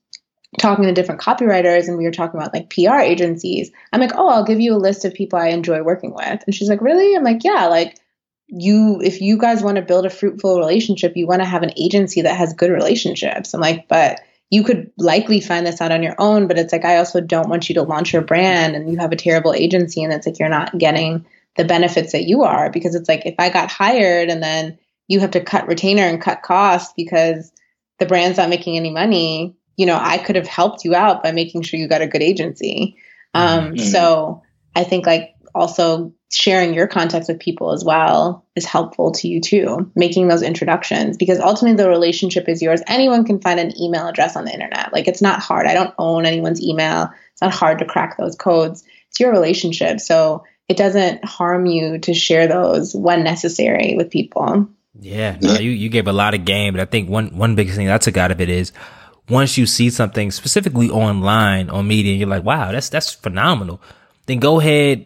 [0.59, 3.71] talking to different copywriters and we were talking about like PR agencies.
[3.93, 6.43] I'm like, oh, I'll give you a list of people I enjoy working with.
[6.45, 7.15] And she's like, really?
[7.15, 7.97] I'm like, yeah, like
[8.47, 11.73] you if you guys want to build a fruitful relationship, you want to have an
[11.77, 13.53] agency that has good relationships.
[13.53, 16.85] I'm like, but you could likely find this out on your own, but it's like,
[16.85, 20.03] I also don't want you to launch your brand and you have a terrible agency
[20.03, 21.25] and it's like you're not getting
[21.57, 24.77] the benefits that you are because it's like if I got hired and then
[25.07, 27.51] you have to cut retainer and cut costs because
[27.99, 31.31] the brand's not making any money, you know, I could have helped you out by
[31.31, 32.97] making sure you got a good agency.
[33.33, 33.85] Um, mm-hmm.
[33.85, 34.43] So
[34.75, 39.39] I think like also sharing your contacts with people as well is helpful to you
[39.39, 42.81] too, making those introductions because ultimately the relationship is yours.
[42.87, 44.91] Anyone can find an email address on the internet.
[44.91, 45.67] Like it's not hard.
[45.67, 47.09] I don't own anyone's email.
[47.31, 48.83] It's not hard to crack those codes.
[49.09, 50.01] It's your relationship.
[50.01, 54.67] So it doesn't harm you to share those when necessary with people.
[54.99, 57.71] Yeah, no, you, you gave a lot of game, but I think one, one big
[57.71, 58.73] thing I took out of it is
[59.29, 63.79] once you see something specifically online on media and you're like, wow, that's, that's phenomenal.
[64.25, 65.05] Then go ahead,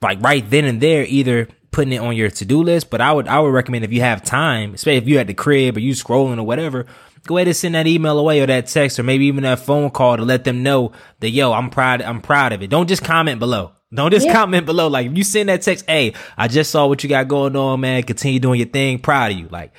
[0.00, 3.28] like right then and there, either putting it on your to-do list, but I would,
[3.28, 5.92] I would recommend if you have time, especially if you're at the crib or you
[5.92, 6.86] scrolling or whatever,
[7.26, 9.90] go ahead and send that email away or that text or maybe even that phone
[9.90, 12.70] call to let them know that, yo, I'm proud, I'm proud of it.
[12.70, 13.72] Don't just comment below.
[13.92, 14.32] Don't just yeah.
[14.32, 14.88] comment below.
[14.88, 17.80] Like if you send that text, hey, I just saw what you got going on,
[17.80, 18.02] man.
[18.02, 18.98] Continue doing your thing.
[18.98, 19.48] Proud of you.
[19.48, 19.72] Like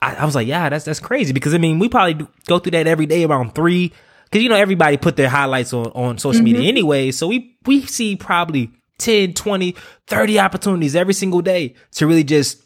[0.00, 2.58] I, I was like, yeah, that's, that's crazy because I mean, we probably do, go
[2.58, 3.92] through that every day around three.
[4.30, 6.44] Cause you know, everybody put their highlights on, on social mm-hmm.
[6.44, 7.10] media anyway.
[7.10, 9.74] So we, we see probably 10, 20,
[10.06, 12.64] 30 opportunities every single day to really just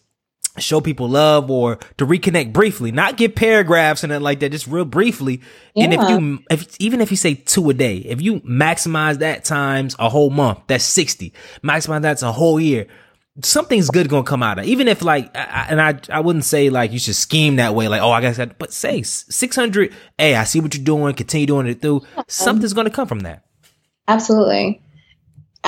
[0.61, 4.85] show people love or to reconnect briefly, not get paragraphs and like that, just real
[4.85, 5.41] briefly.
[5.75, 5.85] Yeah.
[5.85, 9.45] And if you, if, even if you say two a day, if you maximize that
[9.45, 11.33] times a whole month, that's 60.
[11.63, 12.87] Maximize that's a whole year.
[13.43, 14.69] Something's good gonna come out of it.
[14.69, 17.87] Even if like, I, and I, I wouldn't say like you should scheme that way,
[17.87, 21.47] like, oh, I guess that, but say 600, hey, I see what you're doing, continue
[21.47, 21.99] doing it through.
[21.99, 22.25] Uh-huh.
[22.27, 23.45] Something's gonna come from that.
[24.09, 24.83] Absolutely.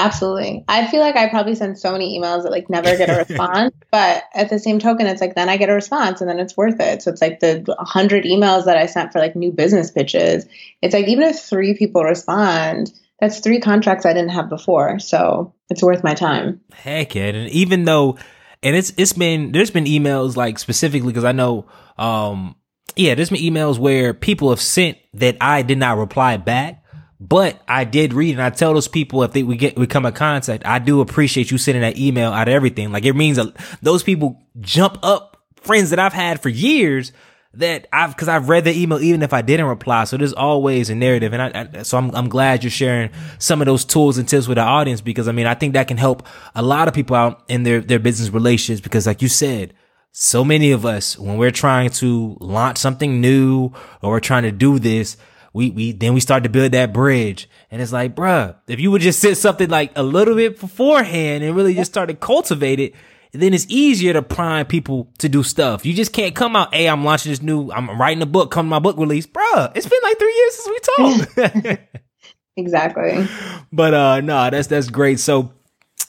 [0.05, 0.65] Absolutely.
[0.67, 3.75] I feel like I probably send so many emails that like never get a response,
[3.91, 6.57] but at the same token, it's like then I get a response and then it's
[6.57, 7.03] worth it.
[7.03, 10.47] So it's like the 100 emails that I sent for like new business pitches.
[10.81, 14.99] It's like even if three people respond, that's three contracts I didn't have before.
[14.99, 16.63] So it's worth my time.
[16.73, 17.27] Heck yeah.
[17.27, 18.17] And even though,
[18.63, 21.67] and it's, it's been, there's been emails like specifically because I know,
[21.99, 22.57] um,
[22.97, 26.80] yeah, there's been emails where people have sent that I did not reply back
[27.21, 30.07] but I did read and I tell those people if they we get we come
[30.07, 32.93] in contact, I do appreciate you sending that email out of everything.
[32.93, 33.39] Like it means
[33.83, 37.13] those people jump up friends that I've had for years
[37.55, 40.05] that I've because I've read the email even if I didn't reply.
[40.05, 43.61] So there's always a narrative, and I, I, so I'm I'm glad you're sharing some
[43.61, 45.99] of those tools and tips with the audience because I mean I think that can
[45.99, 49.75] help a lot of people out in their their business relationships because like you said.
[50.13, 53.71] So many of us, when we're trying to launch something new
[54.03, 55.17] or we're trying to do this,
[55.53, 57.49] we, we, then we start to build that bridge.
[57.71, 61.43] And it's like, bruh, if you would just sit something like a little bit beforehand
[61.43, 62.95] and really just start to cultivate it,
[63.33, 65.87] then it's easier to prime people to do stuff.
[65.87, 68.67] You just can't come out, hey, I'm launching this new, I'm writing a book, come
[68.67, 69.27] to my book release.
[69.27, 71.81] Bruh, it's been like three years since we talked.
[72.57, 73.29] exactly.
[73.73, 75.21] But uh no, that's that's great.
[75.21, 75.53] So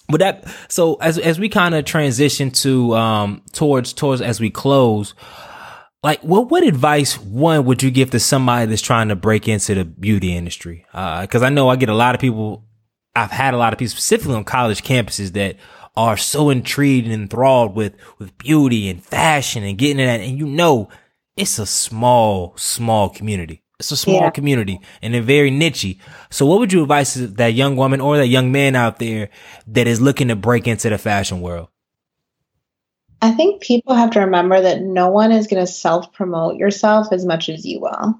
[0.10, 4.50] but that so as as we kind of transition to um towards towards as we
[4.50, 5.14] close,
[6.04, 9.76] like what what advice one would you give to somebody that's trying to break into
[9.76, 12.66] the beauty industry because uh, i know i get a lot of people
[13.16, 15.58] i've had a lot of people specifically on college campuses that
[15.96, 20.38] are so intrigued and enthralled with with beauty and fashion and getting in that and
[20.38, 20.90] you know
[21.36, 24.30] it's a small small community it's a small yeah.
[24.30, 25.98] community and they're very nichey.
[26.30, 29.30] So what would you advise that young woman or that young man out there
[29.66, 31.70] that is looking to break into the fashion world?
[33.22, 37.08] I think people have to remember that no one is going to self promote yourself
[37.12, 38.20] as much as you will.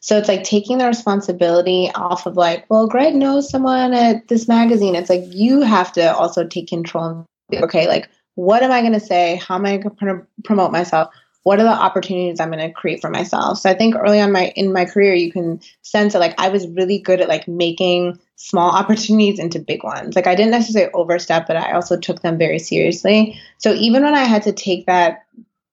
[0.00, 4.46] So it's like taking the responsibility off of like, well, Greg knows someone at this
[4.46, 4.94] magazine.
[4.94, 7.26] It's like you have to also take control.
[7.52, 9.36] Okay, like what am I going to say?
[9.36, 11.12] How am I going to promote myself?
[11.48, 13.56] What are the opportunities I'm going to create for myself?
[13.56, 16.50] So I think early on my in my career, you can sense that like I
[16.50, 20.14] was really good at like making small opportunities into big ones.
[20.14, 23.40] Like I didn't necessarily overstep, but I also took them very seriously.
[23.56, 25.24] So even when I had to take that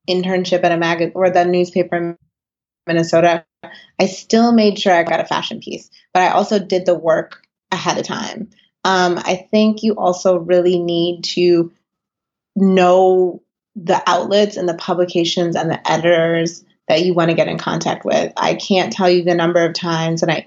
[0.10, 2.18] internship at a mag or the newspaper in
[2.88, 3.44] Minnesota,
[4.00, 7.46] I still made sure I got a fashion piece, but I also did the work
[7.74, 8.50] ahead of time.
[8.86, 11.74] Um, I think you also really need to
[12.56, 13.42] know
[13.76, 18.06] the outlets and the publications and the editors that you want to get in contact
[18.06, 18.32] with.
[18.38, 20.46] I can't tell you the number of times that I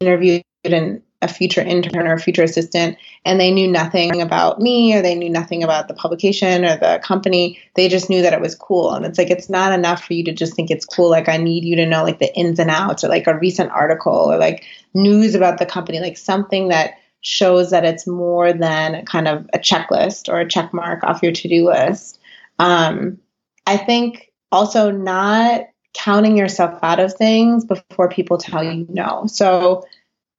[0.00, 4.94] interviewed an, a future intern or a future assistant and they knew nothing about me
[4.94, 7.58] or they knew nothing about the publication or the company.
[7.74, 8.92] They just knew that it was cool.
[8.92, 11.10] And it's like, it's not enough for you to just think it's cool.
[11.10, 13.70] Like, I need you to know like the ins and outs or like a recent
[13.70, 14.64] article or like
[14.94, 19.58] news about the company, like something that shows that it's more than kind of a
[19.58, 22.18] checklist or a check mark off your to do list.
[22.60, 23.18] Um,
[23.66, 25.62] I think also not
[25.94, 29.24] counting yourself out of things before people tell you no.
[29.26, 29.84] So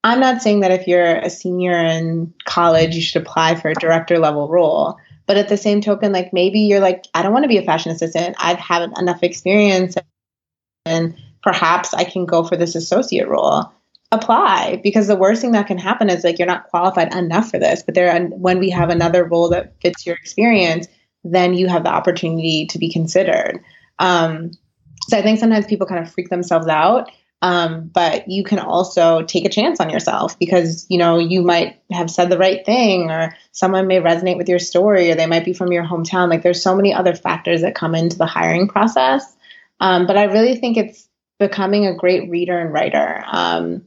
[0.03, 3.75] I'm not saying that if you're a senior in college, you should apply for a
[3.75, 4.97] director level role.
[5.25, 7.65] But at the same token, like maybe you're like, I don't want to be a
[7.65, 8.35] fashion assistant.
[8.39, 9.95] I've had enough experience
[10.85, 13.71] and perhaps I can go for this associate role.
[14.11, 17.57] Apply because the worst thing that can happen is like you're not qualified enough for
[17.57, 17.81] this.
[17.81, 20.87] But there, when we have another role that fits your experience,
[21.23, 23.63] then you have the opportunity to be considered.
[23.99, 24.51] Um,
[25.09, 27.11] so I think sometimes people kind of freak themselves out.
[27.43, 31.81] Um, but you can also take a chance on yourself because you know you might
[31.91, 35.45] have said the right thing or someone may resonate with your story or they might
[35.45, 38.67] be from your hometown like there's so many other factors that come into the hiring
[38.67, 39.35] process
[39.79, 41.09] um, but i really think it's
[41.39, 43.81] becoming a great reader and writer um,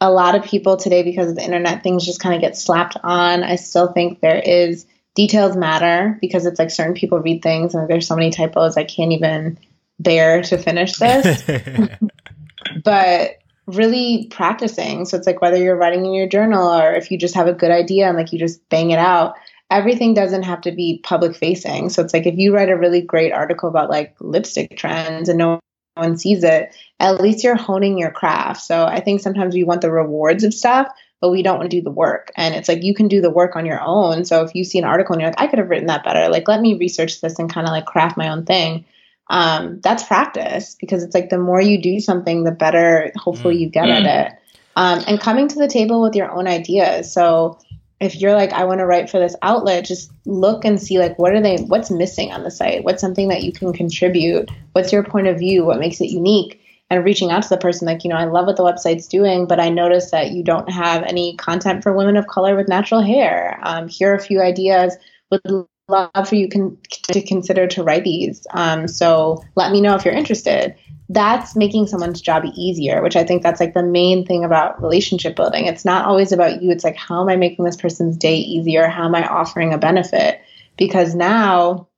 [0.00, 2.96] a lot of people today because of the internet things just kind of get slapped
[3.04, 4.86] on i still think there is
[5.16, 8.84] details matter because it's like certain people read things and there's so many typos I
[8.84, 9.58] can't even
[9.98, 11.42] bear to finish this.
[12.84, 15.06] but really practicing.
[15.06, 17.52] So it's like whether you're writing in your journal or if you just have a
[17.52, 19.34] good idea and like you just bang it out,
[19.70, 21.88] everything doesn't have to be public facing.
[21.88, 25.38] So it's like if you write a really great article about like lipstick trends and
[25.38, 25.58] no
[25.94, 28.60] one sees it, at least you're honing your craft.
[28.60, 30.88] So I think sometimes we want the rewards of stuff,
[31.20, 32.30] but we don't want to do the work.
[32.36, 34.24] And it's like you can do the work on your own.
[34.24, 36.28] So if you see an article and you're like, I could have written that better,
[36.28, 38.84] like let me research this and kind of like craft my own thing.
[39.28, 43.68] Um, that's practice because it's like the more you do something, the better hopefully you
[43.68, 44.04] get mm.
[44.04, 44.38] at it.
[44.76, 47.12] Um, and coming to the table with your own ideas.
[47.12, 47.58] So
[47.98, 51.18] if you're like, I want to write for this outlet, just look and see like
[51.18, 52.84] what are they what's missing on the site?
[52.84, 54.50] What's something that you can contribute?
[54.72, 55.64] What's your point of view?
[55.64, 56.60] What makes it unique?
[56.88, 59.46] And reaching out to the person like, you know, I love what the website's doing,
[59.46, 63.02] but I noticed that you don't have any content for women of color with natural
[63.02, 63.58] hair.
[63.62, 64.96] Um, here are a few ideas.
[65.30, 66.78] Would love for you con-
[67.12, 68.46] to consider to write these.
[68.52, 70.74] Um, so let me know if you're interested.
[71.08, 75.36] That's making someone's job easier, which I think that's like the main thing about relationship
[75.36, 75.66] building.
[75.66, 76.70] It's not always about you.
[76.70, 78.88] It's like, how am I making this person's day easier?
[78.88, 80.40] How am I offering a benefit?
[80.76, 81.88] Because now,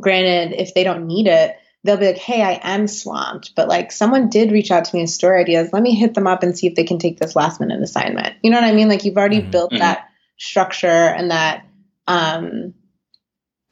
[0.00, 3.92] granted, if they don't need it, they'll be like, hey, I am swamped, but like
[3.92, 5.70] someone did reach out to me with story ideas.
[5.72, 8.36] Let me hit them up and see if they can take this last minute assignment.
[8.42, 8.88] You know what I mean?
[8.88, 9.50] Like you've already mm-hmm.
[9.50, 9.80] built mm-hmm.
[9.80, 10.08] that
[10.38, 11.66] structure and that
[12.06, 12.74] um,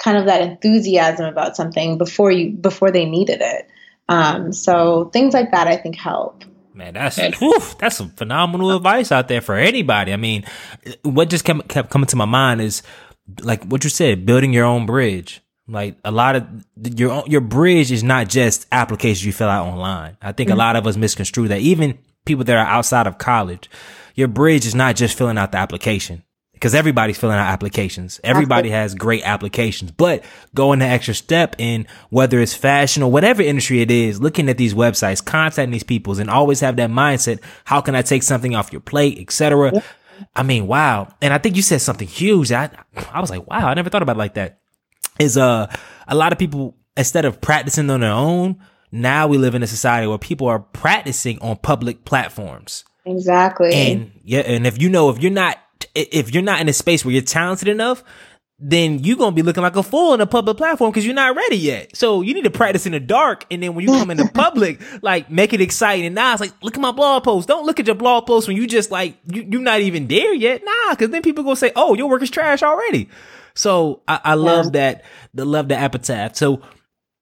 [0.03, 3.69] kind of that enthusiasm about something before you before they needed it.
[4.09, 6.45] Um, so things like that I think help.
[6.75, 10.13] Man, that's whew, that's some phenomenal advice out there for anybody.
[10.13, 10.45] I mean,
[11.03, 12.83] what just kept, kept coming to my mind is
[13.43, 15.43] like what you said, building your own bridge.
[15.71, 16.47] Like a lot of
[16.77, 20.17] your your bridge is not just applications you fill out online.
[20.21, 20.57] I think mm-hmm.
[20.57, 21.61] a lot of us misconstrue that.
[21.61, 23.71] Even people that are outside of college,
[24.15, 26.25] your bridge is not just filling out the application
[26.61, 28.21] because everybody's filling out applications.
[28.23, 33.41] Everybody has great applications, but going the extra step in whether it's fashion or whatever
[33.41, 37.41] industry it is, looking at these websites, contacting these people and always have that mindset.
[37.65, 39.83] How can I take something off your plate, etc.
[40.35, 41.09] I mean, wow.
[41.23, 42.53] And I think you said something huge.
[42.53, 42.71] I,
[43.11, 44.60] I was like, wow, I never thought about it like that.
[45.21, 45.73] Is, uh,
[46.09, 48.59] a lot of people, instead of practicing on their own,
[48.93, 52.85] now we live in a society where people are practicing on public platforms.
[53.07, 53.73] Exactly.
[53.73, 55.59] And yeah, and if you know, if you're not
[55.95, 58.05] if you're not in a space where you're talented enough,
[58.59, 61.35] then you're gonna be looking like a fool on a public platform because you're not
[61.35, 61.97] ready yet.
[61.97, 64.81] So you need to practice in the dark, and then when you come into public,
[65.03, 66.07] like make it exciting.
[66.07, 67.49] And now it's like, look at my blog post.
[67.49, 70.35] Don't look at your blog post when you just like you, you're not even there
[70.35, 70.63] yet.
[70.65, 73.09] Nah, because then people gonna say, oh, your work is trash already.
[73.61, 74.71] So I, I love yeah.
[74.71, 75.05] that.
[75.35, 76.35] The love the epitaph.
[76.35, 76.63] So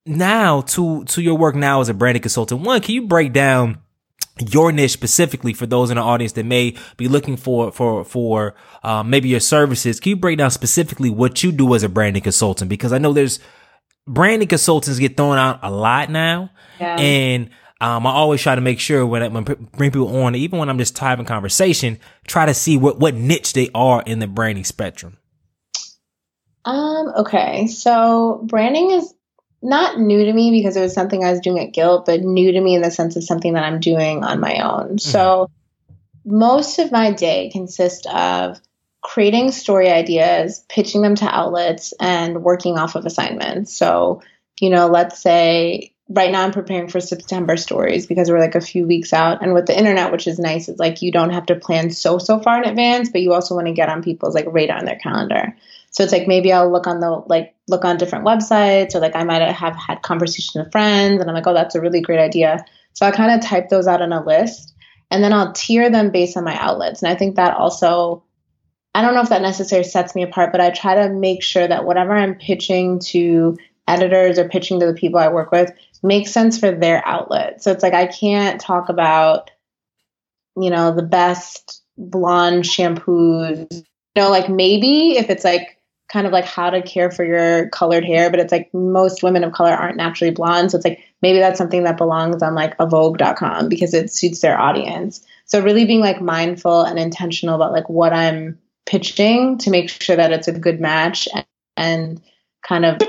[0.06, 2.62] now to to your work now as a branding consultant.
[2.62, 3.78] One, can you break down?
[4.52, 8.54] your niche specifically for those in the audience that may be looking for for for
[8.84, 12.22] uh, maybe your services can you break down specifically what you do as a branding
[12.22, 13.40] consultant because i know there's
[14.06, 16.96] branding consultants get thrown out a lot now yeah.
[17.00, 20.58] and um, I always try to make sure when I when bring people on, even
[20.58, 24.26] when I'm just typing conversation, try to see what, what niche they are in the
[24.26, 25.17] branding spectrum.
[26.68, 27.66] Um, okay.
[27.66, 29.14] So branding is
[29.62, 32.52] not new to me because it was something I was doing at Gilt, but new
[32.52, 34.84] to me in the sense of something that I'm doing on my own.
[34.84, 34.98] Mm-hmm.
[34.98, 35.50] So
[36.26, 38.60] most of my day consists of
[39.00, 43.74] creating story ideas, pitching them to outlets, and working off of assignments.
[43.74, 44.20] So,
[44.60, 48.60] you know, let's say right now I'm preparing for September stories because we're like a
[48.60, 49.42] few weeks out.
[49.42, 52.18] And with the internet, which is nice, it's like you don't have to plan so,
[52.18, 54.84] so far in advance, but you also want to get on people's like radar on
[54.84, 55.56] their calendar.
[55.90, 59.16] So it's like maybe I'll look on the like look on different websites or like
[59.16, 62.20] I might have had conversations with friends and I'm like, oh, that's a really great
[62.20, 62.64] idea.
[62.92, 64.74] So I kind of type those out on a list
[65.10, 67.02] and then I'll tier them based on my outlets.
[67.02, 68.22] And I think that also
[68.94, 71.66] I don't know if that necessarily sets me apart, but I try to make sure
[71.66, 75.72] that whatever I'm pitching to editors or pitching to the people I work with
[76.02, 77.62] makes sense for their outlet.
[77.62, 79.50] So it's like I can't talk about,
[80.56, 83.66] you know, the best blonde shampoos.
[83.70, 85.77] You know, like maybe if it's like
[86.08, 89.44] kind of like how to care for your colored hair, but it's like most women
[89.44, 90.70] of color aren't naturally blonde.
[90.70, 94.40] So it's like maybe that's something that belongs on like a Vogue.com because it suits
[94.40, 95.24] their audience.
[95.44, 100.16] So really being like mindful and intentional about like what I'm pitching to make sure
[100.16, 101.46] that it's a good match and,
[101.76, 102.22] and
[102.66, 103.00] kind of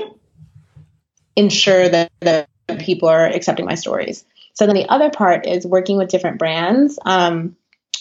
[1.36, 2.48] ensure that, that
[2.78, 4.24] people are accepting my stories.
[4.52, 7.56] So then the other part is working with different brands, um,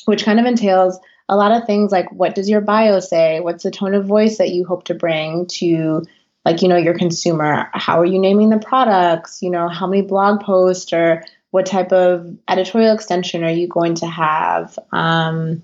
[0.06, 3.40] which kind of entails a lot of things like what does your bio say?
[3.40, 6.04] What's the tone of voice that you hope to bring to
[6.44, 7.70] like, you know, your consumer?
[7.74, 9.42] How are you naming the products?
[9.42, 13.96] You know, how many blog posts or what type of editorial extension are you going
[13.96, 14.78] to have?
[14.92, 15.64] Um,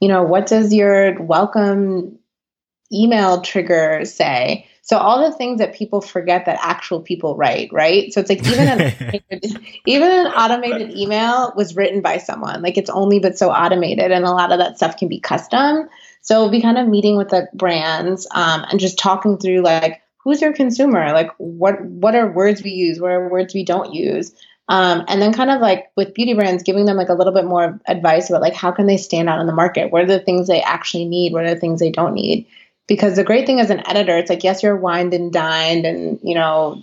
[0.00, 2.18] you know, what does your welcome
[2.92, 4.67] email trigger say?
[4.88, 8.10] So all the things that people forget that actual people write, right?
[8.10, 9.20] So it's like even an
[9.86, 12.62] even an automated email was written by someone.
[12.62, 15.90] Like it's only but so automated, and a lot of that stuff can be custom.
[16.22, 20.00] So we'll be kind of meeting with the brands um, and just talking through like
[20.24, 23.92] who's your consumer, like what what are words we use, what are words we don't
[23.92, 24.34] use.
[24.70, 27.44] Um, and then kind of like with beauty brands, giving them like a little bit
[27.44, 29.92] more advice about like how can they stand out in the market?
[29.92, 31.34] What are the things they actually need?
[31.34, 32.46] What are the things they don't need?
[32.88, 36.18] Because the great thing as an editor it's like yes you're wined and dined and
[36.22, 36.82] you know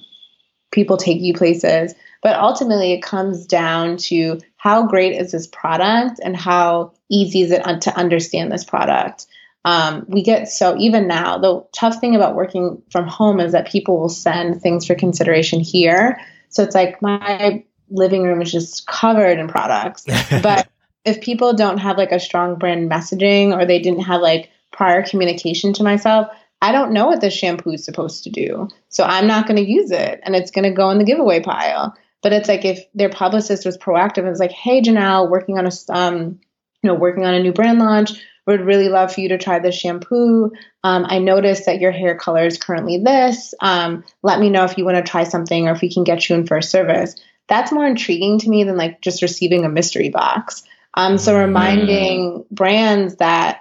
[0.72, 1.93] people take you places
[2.24, 7.51] but ultimately it comes down to how great is this product and how easy is
[7.51, 9.28] it to understand this product
[9.66, 13.68] um, we get so even now the tough thing about working from home is that
[13.68, 18.88] people will send things for consideration here so it's like my living room is just
[18.88, 20.06] covered in products.
[20.41, 20.68] But
[21.03, 25.03] if people don't have like a strong brand messaging or they didn't have like prior
[25.03, 26.28] communication to myself,
[26.61, 28.69] I don't know what this shampoo is supposed to do.
[28.89, 31.39] So I'm not going to use it and it's going to go in the giveaway
[31.39, 31.95] pile.
[32.21, 35.67] But it's like if their publicist was proactive and was like, "Hey, Janell, working on
[35.67, 36.39] a um,
[36.82, 38.13] you know, working on a new brand launch.
[38.47, 40.51] Would really love for you to try this shampoo.
[40.84, 43.55] Um, I noticed that your hair color is currently this.
[43.59, 46.30] Um, let me know if you want to try something or if we can get
[46.30, 47.15] you in for a service."
[47.47, 50.63] That's more intriguing to me than like just receiving a mystery box.
[50.95, 52.49] Um, so reminding mm.
[52.49, 53.59] brands that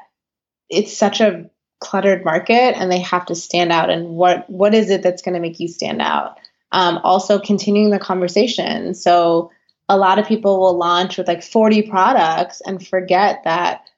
[0.69, 1.51] it's such a
[1.81, 5.35] cluttered market and they have to stand out and what what is it that's going
[5.35, 6.39] to make you stand out
[6.75, 8.95] um, also continuing the conversation.
[8.95, 9.53] So
[9.89, 13.89] a lot of people will launch with like 40 products and forget that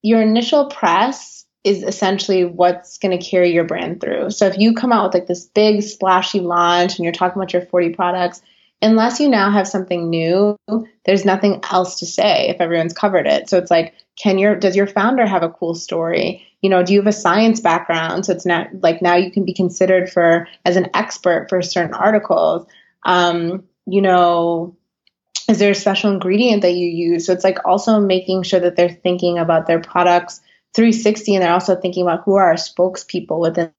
[0.00, 4.30] your initial press is essentially what's going to carry your brand through.
[4.30, 7.52] So if you come out with like this big splashy launch and you're talking about
[7.52, 8.42] your 40 products,
[8.80, 10.56] unless you now have something new,
[11.04, 13.50] there's nothing else to say if everyone's covered it.
[13.50, 16.44] So it's like, can your does your founder have a cool story?
[16.60, 18.26] you know do you have a science background?
[18.26, 21.94] So it's not like now you can be considered for as an expert for certain
[21.94, 22.66] articles.
[23.04, 24.76] Um, you know
[25.48, 27.24] is there a special ingredient that you use?
[27.24, 30.42] So it's like also making sure that they're thinking about their products
[30.74, 33.72] 360 and they're also thinking about who are our spokespeople within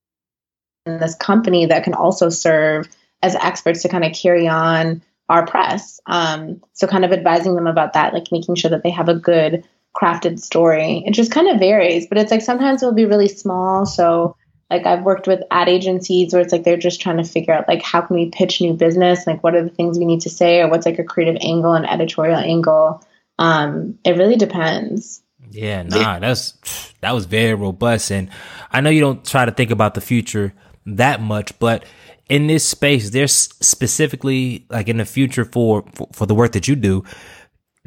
[0.86, 2.88] this company that can also serve
[3.22, 6.00] as experts to kind of carry on our press.
[6.08, 9.14] Um, so kind of advising them about that like making sure that they have a
[9.14, 9.68] good
[10.00, 11.04] crafted story.
[11.06, 13.86] It just kind of varies, but it's like sometimes it'll be really small.
[13.86, 14.36] So
[14.70, 17.68] like I've worked with ad agencies where it's like they're just trying to figure out
[17.68, 20.30] like how can we pitch new business, like what are the things we need to
[20.30, 23.04] say, or what's like a creative angle and editorial angle.
[23.39, 25.22] Um, it really depends.
[25.52, 28.30] Yeah, nah, that's that was very robust, and
[28.72, 30.54] I know you don't try to think about the future
[30.86, 31.86] that much, but
[32.28, 36.68] in this space, there's specifically like in the future for for, for the work that
[36.68, 37.04] you do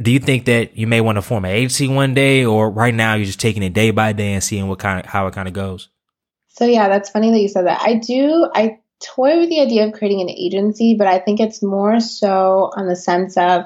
[0.03, 2.95] do you think that you may want to form an agency one day or right
[2.95, 5.35] now you're just taking it day by day and seeing what kind of how it
[5.35, 5.89] kind of goes?
[6.49, 7.81] So yeah that's funny that you said that.
[7.81, 11.61] I do i toy with the idea of creating an agency but i think it's
[11.61, 13.65] more so on the sense of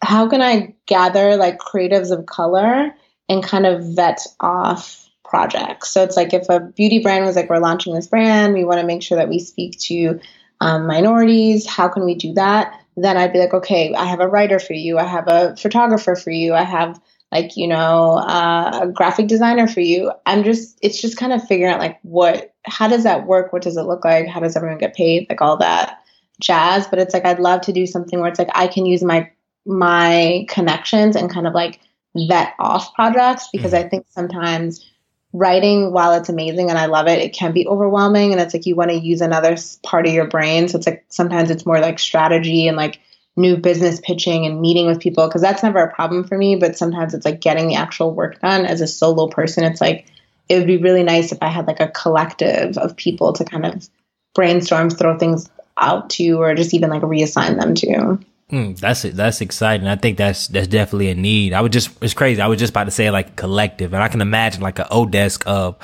[0.00, 2.94] how can i gather like creatives of color
[3.28, 5.90] and kind of vet off projects.
[5.90, 8.80] So it's like if a beauty brand was like we're launching this brand we want
[8.80, 10.18] to make sure that we speak to
[10.60, 14.28] um, minorities how can we do that then I'd be like, okay, I have a
[14.28, 17.00] writer for you, I have a photographer for you, I have
[17.32, 20.10] like you know uh, a graphic designer for you.
[20.26, 23.52] I'm just it's just kind of figuring out like what how does that work?
[23.52, 24.26] What does it look like?
[24.26, 25.26] How does everyone get paid?
[25.28, 25.98] Like all that
[26.40, 26.86] jazz.
[26.86, 29.30] But it's like I'd love to do something where it's like I can use my
[29.66, 31.80] my connections and kind of like
[32.16, 33.86] vet off projects because mm-hmm.
[33.86, 34.90] I think sometimes
[35.32, 38.66] writing while it's amazing and I love it, it can be overwhelming and it's like
[38.66, 40.68] you want to use another part of your brain.
[40.68, 43.00] So it's like sometimes it's more like strategy and like
[43.36, 46.76] new business pitching and meeting with people because that's never a problem for me, but
[46.76, 49.64] sometimes it's like getting the actual work done as a solo person.
[49.64, 50.06] It's like
[50.48, 53.66] it would be really nice if I had like a collective of people to kind
[53.66, 53.88] of
[54.34, 58.18] brainstorm, throw things out to, or just even like reassign them to.
[58.50, 59.14] Mm, that's it.
[59.14, 59.86] That's exciting.
[59.86, 61.52] I think that's that's definitely a need.
[61.52, 62.40] I was just it's crazy.
[62.40, 65.46] I was just about to say like collective, and I can imagine like an Odesk
[65.46, 65.76] of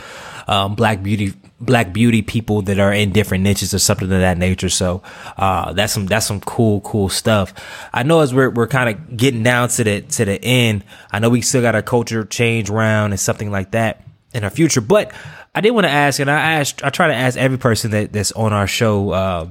[0.49, 4.39] um, black beauty black beauty people that are in different niches or something of that
[4.39, 4.71] nature.
[4.71, 5.03] So
[5.37, 7.53] uh, that's some that's some cool cool stuff.
[7.93, 10.85] I know as we're we're kind of getting down to the to the end.
[11.13, 14.49] I know we still got a culture change round and something like that in our
[14.49, 15.13] future, but
[15.55, 18.15] I did want to ask, and I asked I try to ask every person that
[18.15, 19.51] that's on our show uh,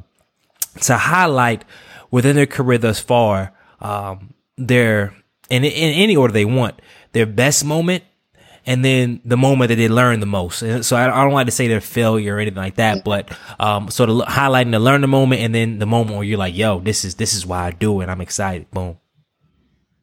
[0.82, 1.64] to highlight
[2.14, 3.51] within their career thus far,
[3.82, 5.16] um, their
[5.49, 6.80] in, in any order they want,
[7.11, 8.03] their best moment
[8.68, 10.61] and then the moment that they learn the most.
[10.61, 13.36] And so I, I, don't like to say their failure or anything like that, but
[13.59, 16.55] um, sort of highlighting the learn the moment and then the moment where you're like,
[16.55, 18.09] yo, this is this is why I do it.
[18.09, 18.70] I'm excited.
[18.70, 18.99] Boom.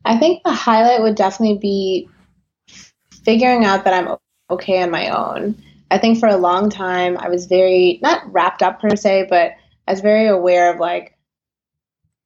[0.04, 2.08] I think the highlight would definitely be
[3.24, 4.16] figuring out that I'm
[4.50, 5.62] okay on my own.
[5.92, 9.52] I think for a long time I was very not wrapped up per se, but
[9.86, 11.16] I was very aware of like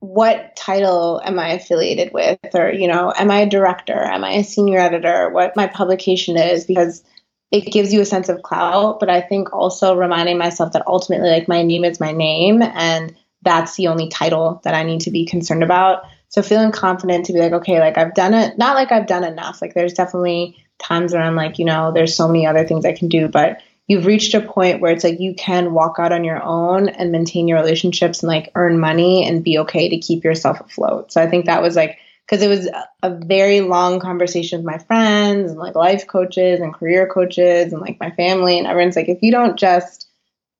[0.04, 2.38] what title am I affiliated with?
[2.52, 3.98] Or, you know, am I a director?
[3.98, 5.30] Am I a senior editor?
[5.30, 6.64] What my publication is?
[6.64, 7.02] Because
[7.50, 9.00] it gives you a sense of clout.
[9.00, 13.16] But I think also reminding myself that ultimately, like, my name is my name, and
[13.40, 16.02] that's the only title that I need to be concerned about.
[16.28, 19.24] So feeling confident to be like, okay, like, I've done it, not like I've done
[19.24, 19.62] enough.
[19.62, 22.92] Like, there's definitely times where I'm like, you know, there's so many other things I
[22.92, 26.24] can do, but you've reached a point where it's like you can walk out on
[26.24, 30.24] your own and maintain your relationships and like earn money and be okay to keep
[30.24, 31.12] yourself afloat.
[31.12, 32.68] So I think that was like because it was
[33.02, 37.82] a very long conversation with my friends and like life coaches and career coaches and
[37.82, 40.08] like my family and everyone's like if you don't just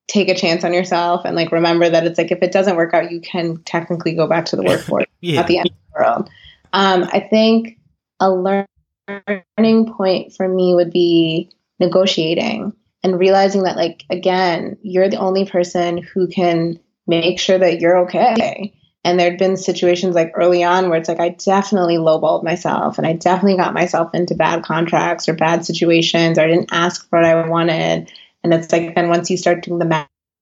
[0.08, 2.92] take a chance on yourself and like remember that it's like if it doesn't work
[2.92, 5.40] out, you can technically go back to the workforce Yeah.
[5.40, 6.30] at the end of the world.
[6.74, 7.78] Um, I think
[8.20, 11.50] a learning point for me would be
[11.80, 12.74] negotiating
[13.05, 17.98] and realizing that like again, you're the only person who can make sure that you're
[18.07, 18.74] okay.
[19.05, 23.07] And there'd been situations like early on where it's like I definitely lowballed myself and
[23.07, 27.20] I definitely got myself into bad contracts or bad situations or I didn't ask for
[27.20, 28.11] what I wanted.
[28.42, 29.84] And it's like then once you start doing the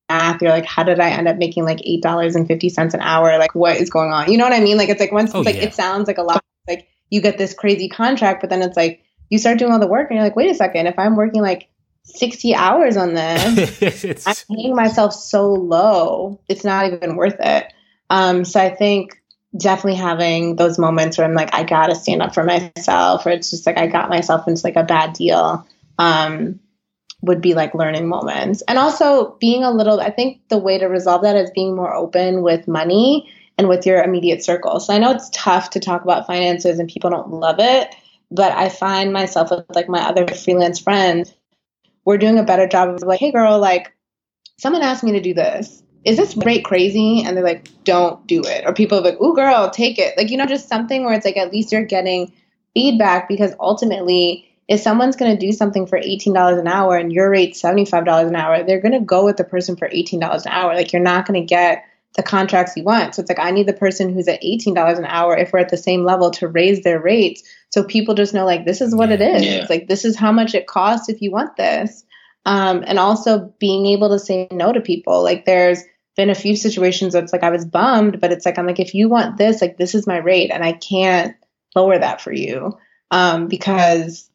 [0.09, 2.95] math, you're like, how did I end up making like eight dollars and fifty cents
[2.95, 3.37] an hour?
[3.39, 4.31] Like what is going on?
[4.31, 4.77] You know what I mean?
[4.77, 5.63] Like it's like once Oh, it's like yeah.
[5.63, 9.03] it sounds like a lot like you get this crazy contract, but then it's like
[9.31, 11.43] you start doing all the work and you're like, wait a second, if I'm working
[11.43, 11.69] like
[12.05, 17.73] 60 hours on this, I'm paying myself so low, it's not even worth it.
[18.11, 19.23] Um, so I think
[19.57, 23.51] definitely having those moments where I'm like, I gotta stand up for myself, or it's
[23.51, 25.67] just like I got myself into like a bad deal,
[25.99, 26.61] um,
[27.23, 28.63] would be like learning moments.
[28.67, 31.95] And also being a little, I think the way to resolve that is being more
[31.95, 34.81] open with money and with your immediate circle.
[34.81, 37.95] So I know it's tough to talk about finances and people don't love it,
[38.31, 41.33] but I find myself with like my other freelance friends,
[42.05, 43.93] we're doing a better job of like, hey girl, like
[44.59, 45.83] someone asked me to do this.
[46.05, 47.23] Is this rate crazy?
[47.25, 48.65] And they're like, don't do it.
[48.67, 50.17] Or people are like, ooh, girl, take it.
[50.17, 52.33] Like, you know, just something where it's like at least you're getting
[52.75, 57.31] feedback because ultimately, if someone's going to do something for $18 an hour and your
[57.31, 60.75] rate's $75 an hour, they're going to go with the person for $18 an hour.
[60.75, 61.85] Like, you're not going to get
[62.17, 63.15] the contracts you want.
[63.15, 65.69] So it's like, I need the person who's at $18 an hour if we're at
[65.69, 67.43] the same level to raise their rates.
[67.73, 69.45] So people just know, like, this is what it is.
[69.45, 69.67] Yeah.
[69.69, 72.05] Like, this is how much it costs if you want this.
[72.45, 75.23] Um, and also being able to say no to people.
[75.23, 75.83] Like, there's
[76.17, 78.81] been a few situations where it's like I was bummed, but it's like, I'm like,
[78.81, 81.35] if you want this, like, this is my rate and I can't
[81.75, 82.79] lower that for you
[83.11, 84.29] um, because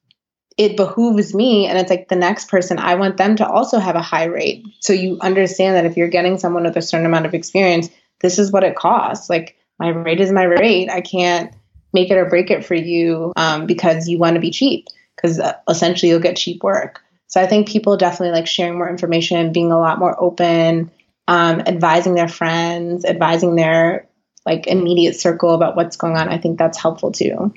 [0.57, 3.95] it behooves me and it's like the next person i want them to also have
[3.95, 7.25] a high rate so you understand that if you're getting someone with a certain amount
[7.27, 7.89] of experience
[8.21, 11.53] this is what it costs like my rate is my rate i can't
[11.97, 15.39] make it or break it for you um, because you want to be cheap because
[15.39, 19.51] uh, essentially you'll get cheap work so i think people definitely like sharing more information
[19.51, 20.91] being a lot more open
[21.29, 24.07] um, advising their friends advising their
[24.45, 27.53] like immediate circle about what's going on i think that's helpful too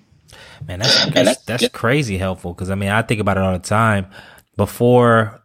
[0.66, 3.58] Man, that's that's, that's crazy helpful because I mean I think about it all the
[3.58, 4.06] time.
[4.56, 5.42] Before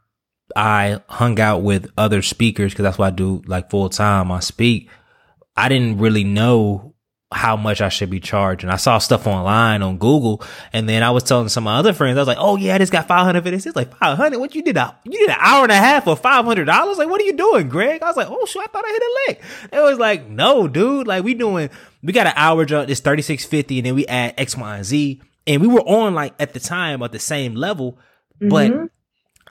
[0.56, 4.32] I hung out with other speakers because that's what I do like full time.
[4.32, 4.90] I speak.
[5.56, 6.95] I didn't really know
[7.32, 8.70] how much I should be charging.
[8.70, 11.92] I saw stuff online on Google, and then I was telling some of my other
[11.92, 13.96] friends, I was like, "Oh yeah, I just got five hundred for this." It's like
[13.98, 14.40] five hundred.
[14.40, 14.78] What you did?
[14.78, 16.98] A, you did an hour and a half for five hundred dollars?
[16.98, 18.02] Like, what are you doing, Greg?
[18.04, 20.68] I was like, "Oh shit, I thought I hit a lick." It was like, "No,
[20.68, 21.08] dude.
[21.08, 21.70] Like, we doing.
[22.04, 22.90] We got an hour job.
[22.90, 25.82] It's thirty six fifty, and then we add X, Y, and Z, and we were
[25.82, 27.98] on like at the time at the same level,
[28.40, 28.90] but." Mhm.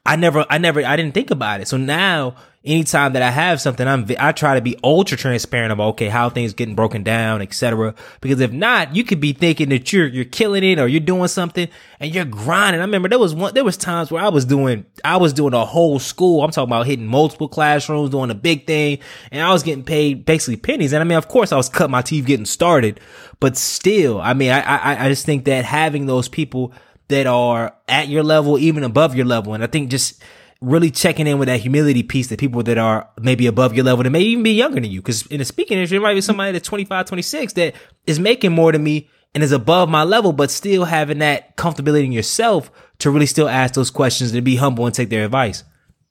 [0.06, 1.68] I never, I never, I didn't think about it.
[1.68, 5.88] So now, anytime that I have something, I'm, I try to be ultra transparent about
[5.90, 7.94] okay, how things getting broken down, etc.
[8.20, 11.28] Because if not, you could be thinking that you're you're killing it or you're doing
[11.28, 11.68] something
[12.00, 12.82] and you're grinding.
[12.82, 15.54] I remember there was one, there was times where I was doing, I was doing
[15.54, 16.44] a whole school.
[16.44, 18.98] I'm talking about hitting multiple classrooms, doing a big thing,
[19.30, 20.92] and I was getting paid basically pennies.
[20.92, 23.00] And I mean, of course, I was cutting my teeth getting started,
[23.40, 26.72] but still, I mean, I, I, I just think that having those people
[27.08, 29.54] that are at your level, even above your level.
[29.54, 30.22] And I think just
[30.60, 34.02] really checking in with that humility piece that people that are maybe above your level,
[34.02, 35.02] that may even be younger than you.
[35.02, 37.74] Cause in the speaking industry, there might be somebody that's 25, 26 that
[38.06, 42.04] is making more than me and is above my level, but still having that comfortability
[42.04, 45.64] in yourself to really still ask those questions and be humble and take their advice.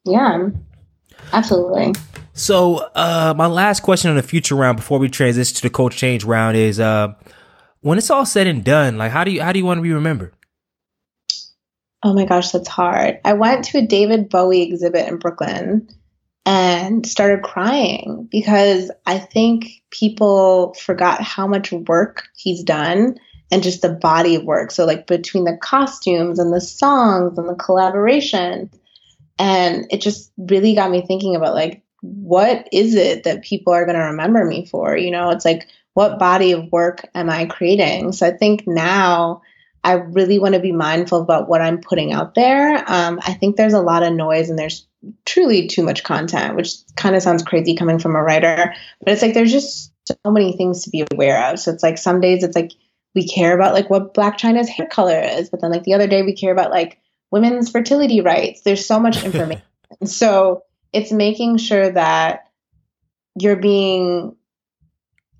[0.06, 0.50] Yeah,
[1.32, 1.94] absolutely.
[2.34, 5.96] So, uh, my last question on the future round before we transition to the coach
[5.96, 7.14] change round is, uh,
[7.82, 9.82] when it's all said and done, like how do you, how do you want to
[9.84, 10.34] be remembered?
[12.04, 13.20] Oh my gosh, that's hard.
[13.24, 15.88] I went to a David Bowie exhibit in Brooklyn
[16.46, 23.18] and started crying because I think people forgot how much work he's done
[23.52, 24.72] and just the body of work.
[24.72, 28.70] So, like, between the costumes and the songs and the collaboration.
[29.40, 33.86] And it just really got me thinking about, like, what is it that people are
[33.86, 34.98] going to remember me for?
[34.98, 38.12] You know, it's like, what body of work am I creating?
[38.12, 39.42] So, I think now
[39.84, 42.84] I really want to be mindful about what I'm putting out there.
[42.88, 44.88] Um, I think there's a lot of noise and there's
[45.26, 49.22] truly too much content, which kind of sounds crazy coming from a writer, but it's
[49.22, 51.60] like there's just so many things to be aware of.
[51.60, 52.72] So it's like some days it's like
[53.14, 56.08] we care about like what Blac Chyna's hair color is, but then like the other
[56.08, 57.00] day we care about like
[57.32, 58.62] women's fertility rights.
[58.62, 59.64] There's so much information.
[60.06, 62.48] so it's making sure that
[63.40, 64.36] you're being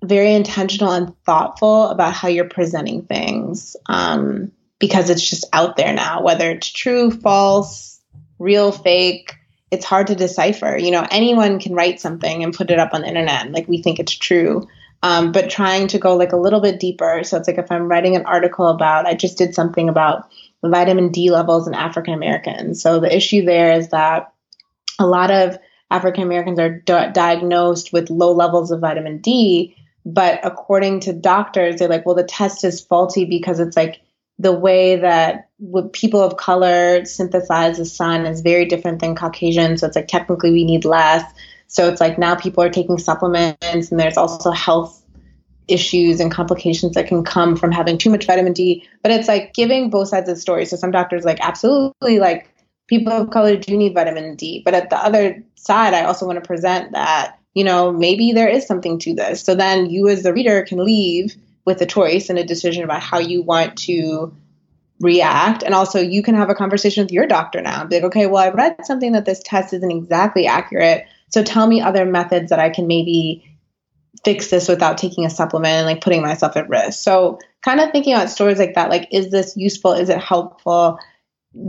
[0.04, 5.92] very intentional and thoughtful about how you're presenting things um, because it's just out there
[5.92, 8.00] now, whether it's true, false,
[8.38, 9.34] real, fake.
[9.70, 10.76] it's hard to decipher.
[10.76, 13.82] You know, anyone can write something and put it up on the internet, like we
[13.82, 14.68] think it's true.
[15.02, 17.22] Um, but trying to go like a little bit deeper.
[17.24, 20.30] So it's like if I'm writing an article about, I just did something about
[20.62, 22.82] vitamin D levels in African Americans.
[22.82, 24.32] So the issue there is that
[24.98, 25.58] a lot of
[25.90, 31.76] African Americans are di- diagnosed with low levels of vitamin D, but according to doctors,
[31.76, 34.00] they're like, well, the test is faulty because it's like
[34.38, 35.48] the way that
[35.92, 39.76] people of color synthesize the sun is very different than Caucasian.
[39.78, 41.24] So it's like technically we need less.
[41.68, 45.02] So it's like now people are taking supplements, and there's also health
[45.66, 48.86] issues and complications that can come from having too much vitamin D.
[49.02, 50.66] But it's like giving both sides of the story.
[50.66, 52.50] So some doctors like absolutely like
[52.86, 54.60] people of color do need vitamin D.
[54.62, 58.48] But at the other side, I also want to present that, you know, maybe there
[58.48, 59.42] is something to this.
[59.42, 63.02] So then you as the reader can leave with a choice and a decision about
[63.02, 64.36] how you want to
[65.00, 65.62] react.
[65.62, 68.42] And also you can have a conversation with your doctor now be like, okay, well,
[68.42, 71.06] I read something that this test isn't exactly accurate.
[71.28, 73.50] So tell me other methods that I can maybe
[74.24, 77.02] fix this without taking a supplement and like putting myself at risk.
[77.02, 79.92] So kind of thinking about stories like that, like, is this useful?
[79.92, 80.98] Is it helpful?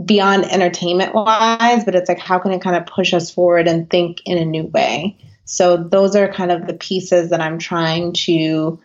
[0.04, 3.88] beyond entertainment wise, but it's like how can it kind of push us forward and
[3.88, 5.16] think in a new way?
[5.46, 8.80] So those are kind of the pieces that I'm trying to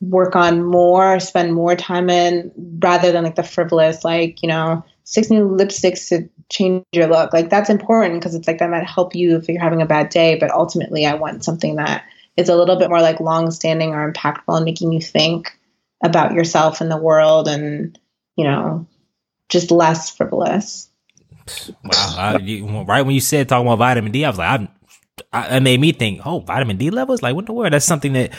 [0.00, 4.84] work on more, spend more time in rather than like the frivolous, like, you know,
[5.04, 7.32] six new lipsticks to change your look.
[7.32, 10.08] Like that's important because it's like that might help you if you're having a bad
[10.08, 12.04] day, but ultimately I want something that
[12.36, 15.58] is a little bit more like long standing or impactful and making you think
[16.02, 17.98] about yourself and the world and,
[18.36, 18.86] you know,
[19.48, 20.90] just less frivolous.
[21.84, 22.14] Wow!
[22.18, 24.68] I, you, right when you said talking about vitamin D, I was like, I,
[25.32, 27.72] it made me think, oh, vitamin D levels, like what the word?
[27.72, 28.32] That's something that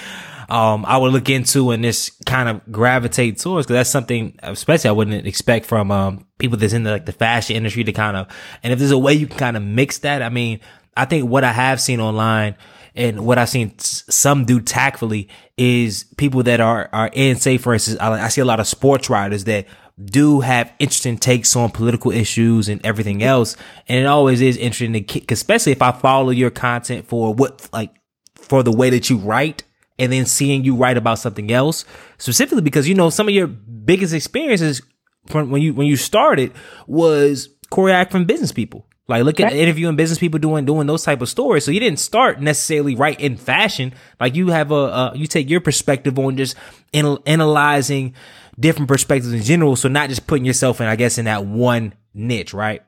[0.50, 4.90] um, I would look into and just kind of gravitate towards because that's something, especially
[4.90, 8.16] I wouldn't expect from um, people that's in the, like the fashion industry to kind
[8.16, 8.28] of.
[8.64, 10.60] And if there's a way you can kind of mix that, I mean,
[10.96, 12.56] I think what I have seen online
[12.96, 17.74] and what I've seen some do tactfully is people that are are in, say, for
[17.74, 19.68] instance, I, I see a lot of sports writers that
[20.04, 23.58] do have interesting takes on political issues and everything else.
[23.88, 27.68] And it always is interesting to kick, especially if I follow your content for what,
[27.74, 27.92] like,
[28.36, 29.64] for the way that you write
[29.98, 31.84] and then seeing you write about something else
[32.20, 34.82] specifically because, you know, some of your biggest experiences
[35.26, 36.54] from when you, when you started
[36.86, 38.88] was choreographed from business people.
[39.10, 41.64] Like look at interviewing business people doing doing those type of stories.
[41.64, 43.94] So you didn't start necessarily right in fashion.
[44.20, 46.58] Like you have a uh, you take your perspective on just
[46.92, 48.16] in, analyzing
[48.60, 49.76] different perspectives in general.
[49.76, 52.82] So not just putting yourself in, I guess, in that one niche, right?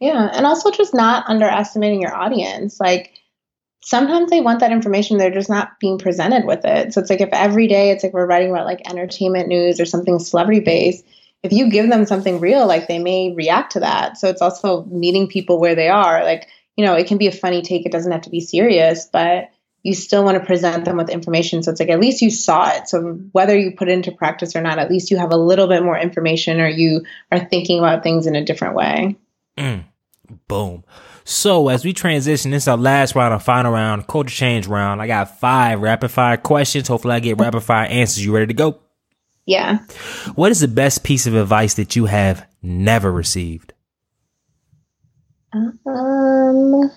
[0.00, 0.30] Yeah.
[0.32, 2.80] And also just not underestimating your audience.
[2.80, 3.12] Like
[3.82, 6.92] sometimes they want that information, they're just not being presented with it.
[6.92, 9.84] So it's like if every day it's like we're writing about like entertainment news or
[9.84, 11.04] something celebrity based,
[11.42, 14.18] if you give them something real, like they may react to that.
[14.18, 16.22] So it's also meeting people where they are.
[16.22, 16.46] Like,
[16.76, 19.50] you know, it can be a funny take, it doesn't have to be serious, but
[19.82, 21.62] you still want to present them with information.
[21.62, 22.88] So it's like at least you saw it.
[22.88, 25.68] So whether you put it into practice or not, at least you have a little
[25.68, 29.16] bit more information or you are thinking about things in a different way.
[29.56, 29.84] Mm.
[30.48, 30.84] Boom.
[31.24, 35.00] So as we transition, this is our last round, our final round, culture change round.
[35.00, 36.88] I got five rapid fire questions.
[36.88, 38.24] Hopefully I get rapid fire answers.
[38.24, 38.80] You ready to go?
[39.46, 39.78] Yeah.
[40.34, 43.72] What is the best piece of advice that you have never received?
[45.52, 46.90] Um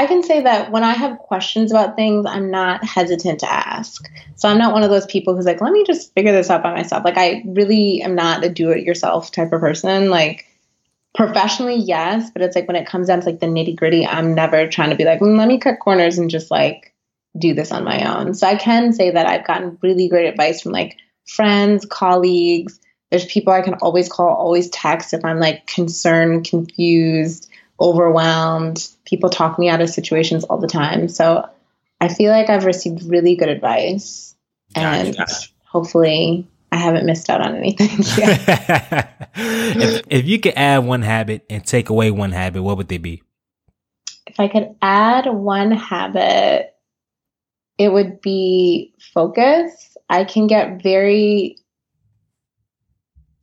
[0.00, 4.10] I can say that when I have questions about things, I'm not hesitant to ask.
[4.34, 6.62] So I'm not one of those people who's like, let me just figure this out
[6.62, 7.04] by myself.
[7.04, 10.08] Like, I really am not a do it yourself type of person.
[10.08, 10.46] Like,
[11.14, 14.34] professionally, yes, but it's like when it comes down to like the nitty gritty, I'm
[14.34, 16.94] never trying to be like, mm, let me cut corners and just like
[17.38, 18.32] do this on my own.
[18.32, 20.96] So I can say that I've gotten really great advice from like
[21.26, 22.80] friends, colleagues.
[23.10, 27.50] There's people I can always call, always text if I'm like concerned, confused
[27.80, 28.88] overwhelmed.
[29.04, 31.08] People talk me out of situations all the time.
[31.08, 31.48] So
[32.00, 34.34] I feel like I've received really good advice.
[34.74, 35.16] And
[35.64, 37.88] hopefully I haven't missed out on anything
[39.34, 42.98] if, if you could add one habit and take away one habit, what would they
[42.98, 43.22] be?
[44.26, 46.74] If I could add one habit,
[47.78, 49.96] it would be focus.
[50.08, 51.56] I can get very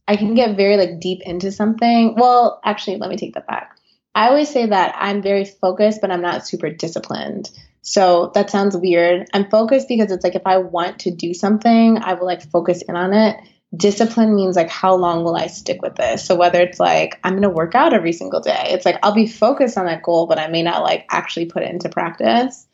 [0.08, 2.16] I can get very like deep into something.
[2.16, 3.77] Well, actually, let me take that back.
[4.16, 7.52] I always say that I'm very focused, but I'm not super disciplined.
[7.82, 9.28] So that sounds weird.
[9.34, 12.82] I'm focused because it's like if I want to do something, I will like focus
[12.82, 13.38] in on it.
[13.76, 16.26] Discipline means like how long will I stick with this?
[16.26, 19.14] So whether it's like I'm going to work out every single day, it's like I'll
[19.14, 22.68] be focused on that goal, but I may not like actually put it into practice.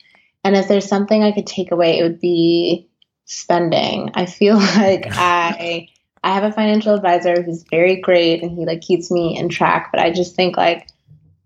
[0.43, 2.89] And if there's something I could take away, it would be
[3.25, 4.11] spending.
[4.15, 5.89] I feel like I
[6.23, 9.89] I have a financial advisor who's very great and he like keeps me in track,
[9.91, 10.87] but I just think like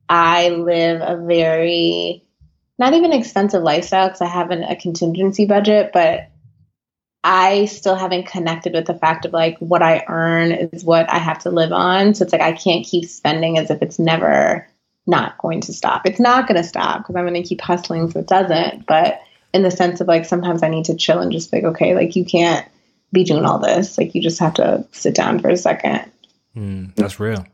[0.10, 2.24] I live a very
[2.80, 6.30] not even expensive lifestyle because I have an, a contingency budget, but
[7.24, 11.18] I still haven't connected with the fact of like what I earn is what I
[11.18, 12.14] have to live on.
[12.14, 14.68] So it's like I can't keep spending as if it's never
[15.08, 16.06] not going to stop.
[16.06, 18.86] It's not going to stop because I'm going to keep hustling so it doesn't.
[18.86, 19.22] But
[19.54, 22.16] in the sense of like sometimes I need to chill and just like, okay, like
[22.16, 22.68] you can't
[23.12, 23.98] be doing all this.
[23.98, 26.12] Like you just have to sit down for a second.
[26.56, 27.46] Mm, that's real.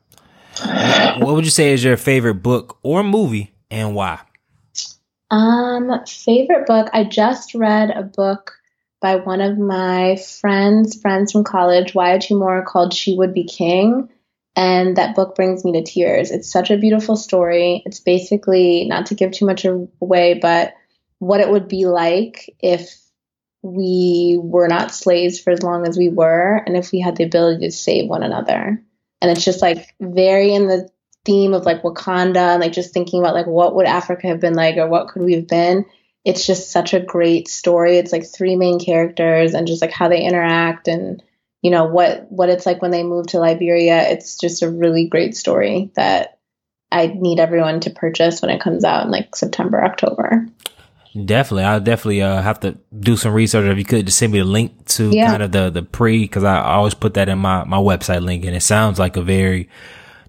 [0.60, 4.20] What would you say is your favorite book or movie and why?
[5.32, 6.90] Um, favorite book.
[6.94, 8.54] I just read a book
[9.02, 14.10] by one of my friends, friends from college, Wayétu Moore, called She Would Be King.
[14.56, 16.30] And that book brings me to tears.
[16.30, 17.82] It's such a beautiful story.
[17.86, 20.76] It's basically, not to give too much away, but
[21.18, 22.96] what it would be like if
[23.64, 27.24] we were not slaves for as long as we were and if we had the
[27.24, 28.84] ability to save one another.
[29.24, 30.90] And it's just like very in the
[31.24, 34.54] theme of like Wakanda and like just thinking about like what would Africa have been
[34.54, 35.86] like or what could we have been.
[36.26, 37.98] It's just such a great story.
[37.98, 41.24] It's like three main characters and just like how they interact and
[41.62, 44.10] you know what what it's like when they move to Liberia.
[44.10, 46.38] It's just a really great story that
[46.92, 50.48] I need everyone to purchase when it comes out in like September, October.
[51.14, 53.66] Definitely, I'll definitely uh, have to do some research.
[53.66, 55.28] If you could just send me a link to yeah.
[55.28, 58.46] kind of the the pre, because I always put that in my my website link,
[58.46, 59.70] and it sounds like a very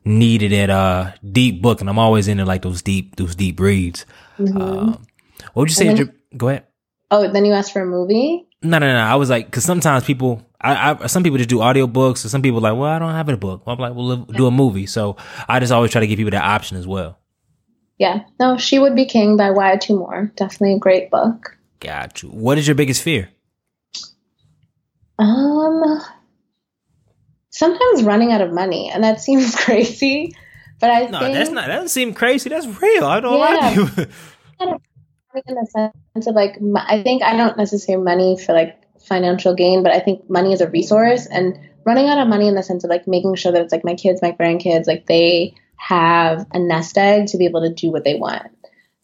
[0.05, 4.05] needed and uh deep book, and I'm always into like those deep those deep reads.
[4.39, 4.61] Mm-hmm.
[4.61, 5.07] Um,
[5.55, 5.87] what would you say?
[5.87, 6.67] Then, your, go ahead.
[7.11, 8.47] Oh, then you asked for a movie.
[8.63, 8.99] No, no, no.
[8.99, 12.43] I was like, because sometimes people, I, I, some people just do audiobooks, or some
[12.43, 13.67] people like, well, I don't have a book.
[13.67, 14.87] Well, I'm like, well, do a movie.
[14.87, 15.17] So
[15.49, 17.19] I just always try to give people that option as well.
[17.99, 20.33] Yeah, no, She Would Be King by Wayétu Moore.
[20.37, 21.57] Definitely a great book.
[21.81, 22.31] Got you.
[22.31, 23.29] What is your biggest fear?
[25.19, 26.01] Um,
[27.51, 30.35] sometimes running out of money, and that seems crazy,
[30.81, 31.67] but I no, think that's not.
[31.67, 32.49] That doesn't seem crazy.
[32.49, 33.05] That's real.
[33.05, 33.45] I don't yeah.
[33.45, 34.07] like you.
[35.47, 35.67] in the
[36.15, 40.01] sense of like, I think I don't necessarily money for like financial gain, but I
[40.01, 43.07] think money is a resource, and running out of money in the sense of like
[43.07, 47.27] making sure that it's like my kids, my grandkids, like they have a nest egg
[47.29, 48.51] to be able to do what they want.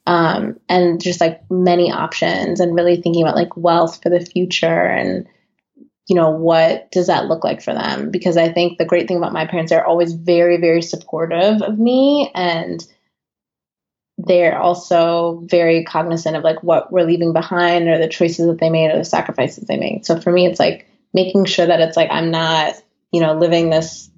[0.07, 4.67] Um, and just like many options and really thinking about like wealth for the future
[4.67, 5.29] and
[6.11, 9.17] you know what does that look like for them because i think the great thing
[9.17, 12.85] about my parents they're always very very supportive of me and
[14.19, 18.71] they're also very cognizant of like what we're leaving behind or the choices that they
[18.71, 21.97] made or the sacrifices they made so for me it's like making sure that it's
[21.97, 22.75] like i'm not
[23.13, 24.11] you know living this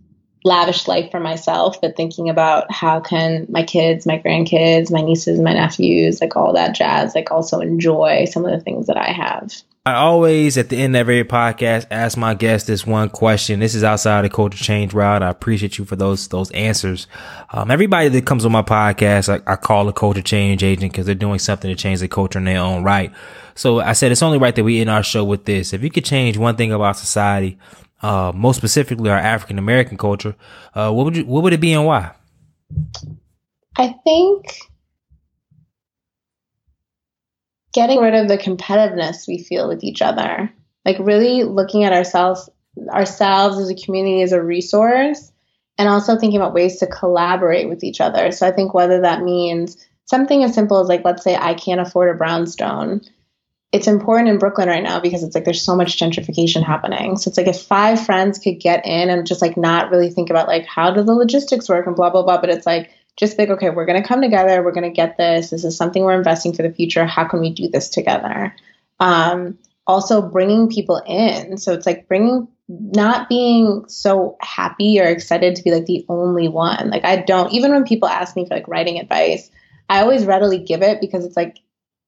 [0.45, 5.41] lavish life for myself, but thinking about how can my kids, my grandkids, my nieces,
[5.41, 9.13] my nephews, like all that jazz, like also enjoy some of the things that I
[9.13, 9.53] have.
[9.85, 13.59] I always, at the end of every podcast, ask my guests this one question.
[13.59, 15.25] This is outside the culture change route.
[15.25, 17.09] I appreciate you for those those answers.
[17.51, 21.07] Um, everybody that comes on my podcast, I, I call a culture change agent because
[21.07, 23.13] they're doing something to change the culture in their own right.
[23.57, 25.73] So I said it's only right that we end our show with this.
[25.73, 27.59] If you could change one thing about society,
[28.03, 30.35] uh, most specifically our African American culture,
[30.75, 32.13] uh, what would you, what would it be and why?
[33.77, 34.59] I think
[37.73, 40.53] getting rid of the competitiveness we feel with each other,
[40.85, 42.49] like really looking at ourselves
[42.89, 45.31] ourselves as a community as a resource
[45.79, 48.33] and also thinking about ways to collaborate with each other.
[48.33, 49.77] So I think whether that means
[50.07, 53.03] something as simple as like let's say I can't afford a brownstone
[53.73, 57.17] it's important in Brooklyn right now because it's like there's so much gentrification happening.
[57.17, 60.29] So it's like if five friends could get in and just like not really think
[60.29, 63.37] about like how do the logistics work and blah blah blah, but it's like just
[63.37, 65.51] think okay, we're gonna come together, we're gonna get this.
[65.51, 67.07] This is something we're investing for the future.
[67.07, 68.55] How can we do this together?
[69.01, 71.57] Um, also bringing people in.
[71.57, 76.49] So it's like bringing not being so happy or excited to be like the only
[76.49, 76.91] one.
[76.91, 79.51] Like I don't even when people ask me for like writing advice,
[79.89, 81.59] I always readily give it because it's like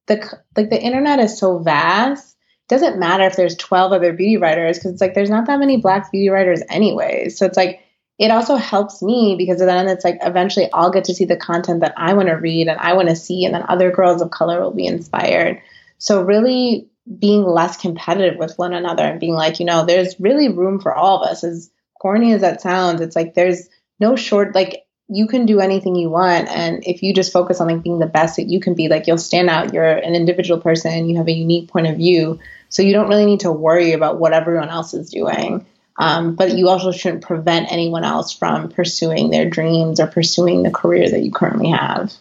[0.07, 2.35] the like the internet is so vast
[2.69, 5.59] it doesn't matter if there's 12 other beauty writers because it's like there's not that
[5.59, 7.81] many black beauty writers anyways so it's like
[8.17, 11.81] it also helps me because then it's like eventually I'll get to see the content
[11.81, 14.31] that I want to read and I want to see, and then other girls of
[14.31, 15.61] color will be inspired.
[15.97, 16.87] So, really
[17.19, 20.93] being less competitive with one another and being like, you know, there's really room for
[20.93, 21.43] all of us.
[21.43, 21.69] As
[22.01, 23.67] corny as that sounds, it's like there's
[23.99, 26.49] no short, like, you can do anything you want.
[26.49, 29.07] And if you just focus on like being the best that you can be like
[29.07, 29.73] you'll stand out.
[29.73, 31.09] You're an individual person.
[31.09, 32.39] You have a unique point of view.
[32.69, 35.65] So you don't really need to worry about what everyone else is doing.
[35.97, 40.71] Um, but you also shouldn't prevent anyone else from pursuing their dreams or pursuing the
[40.71, 42.11] career that you currently have.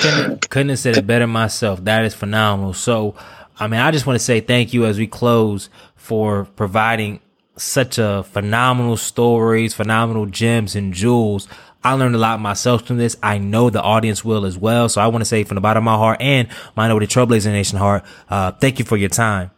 [0.00, 1.82] Couldn't, couldn't have said it better myself.
[1.84, 2.74] That is phenomenal.
[2.74, 3.14] So
[3.58, 7.20] i mean i just want to say thank you as we close for providing
[7.56, 11.48] such a phenomenal stories, phenomenal gems and jewels
[11.84, 13.14] I learned a lot myself from this.
[13.22, 14.88] I know the audience will as well.
[14.88, 17.78] So I want to say from the bottom of my heart and Minority Trailblazer Nation
[17.78, 19.50] heart, uh, thank you for your time.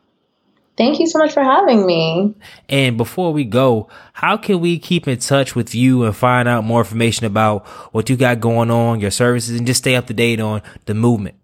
[0.76, 2.34] Thank you so much for having me.
[2.68, 6.64] And before we go, how can we keep in touch with you and find out
[6.64, 7.64] more information about
[7.94, 10.94] what you got going on, your services, and just stay up to date on the
[10.94, 11.36] movement?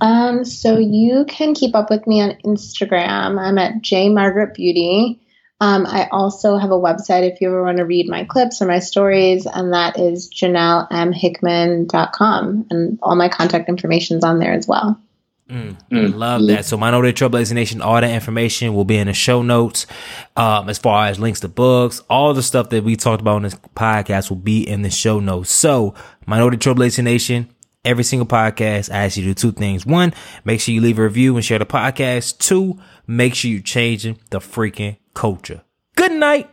[0.00, 3.38] Um, so you can keep up with me on Instagram.
[3.40, 5.20] I'm at J Margaret Beauty.
[5.60, 8.66] Um, I also have a website if you ever want to read my clips or
[8.66, 12.66] my stories, and that is janellmhickman.com.
[12.70, 15.00] And all my contact information is on there as well.
[15.48, 16.14] Mm, mm.
[16.14, 16.64] Love that.
[16.64, 19.86] So Minority Trailblazer Nation, all that information will be in the show notes.
[20.34, 23.42] Um, as far as links to books, all the stuff that we talked about in
[23.44, 25.52] this podcast will be in the show notes.
[25.52, 25.94] So
[26.26, 27.48] Minority Trailblazer Nation,
[27.86, 29.86] every single podcast, I ask you to do two things.
[29.86, 30.12] One,
[30.44, 32.38] make sure you leave a review and share the podcast.
[32.38, 35.62] Two, make sure you're changing the freaking culture.
[35.96, 36.50] Good night.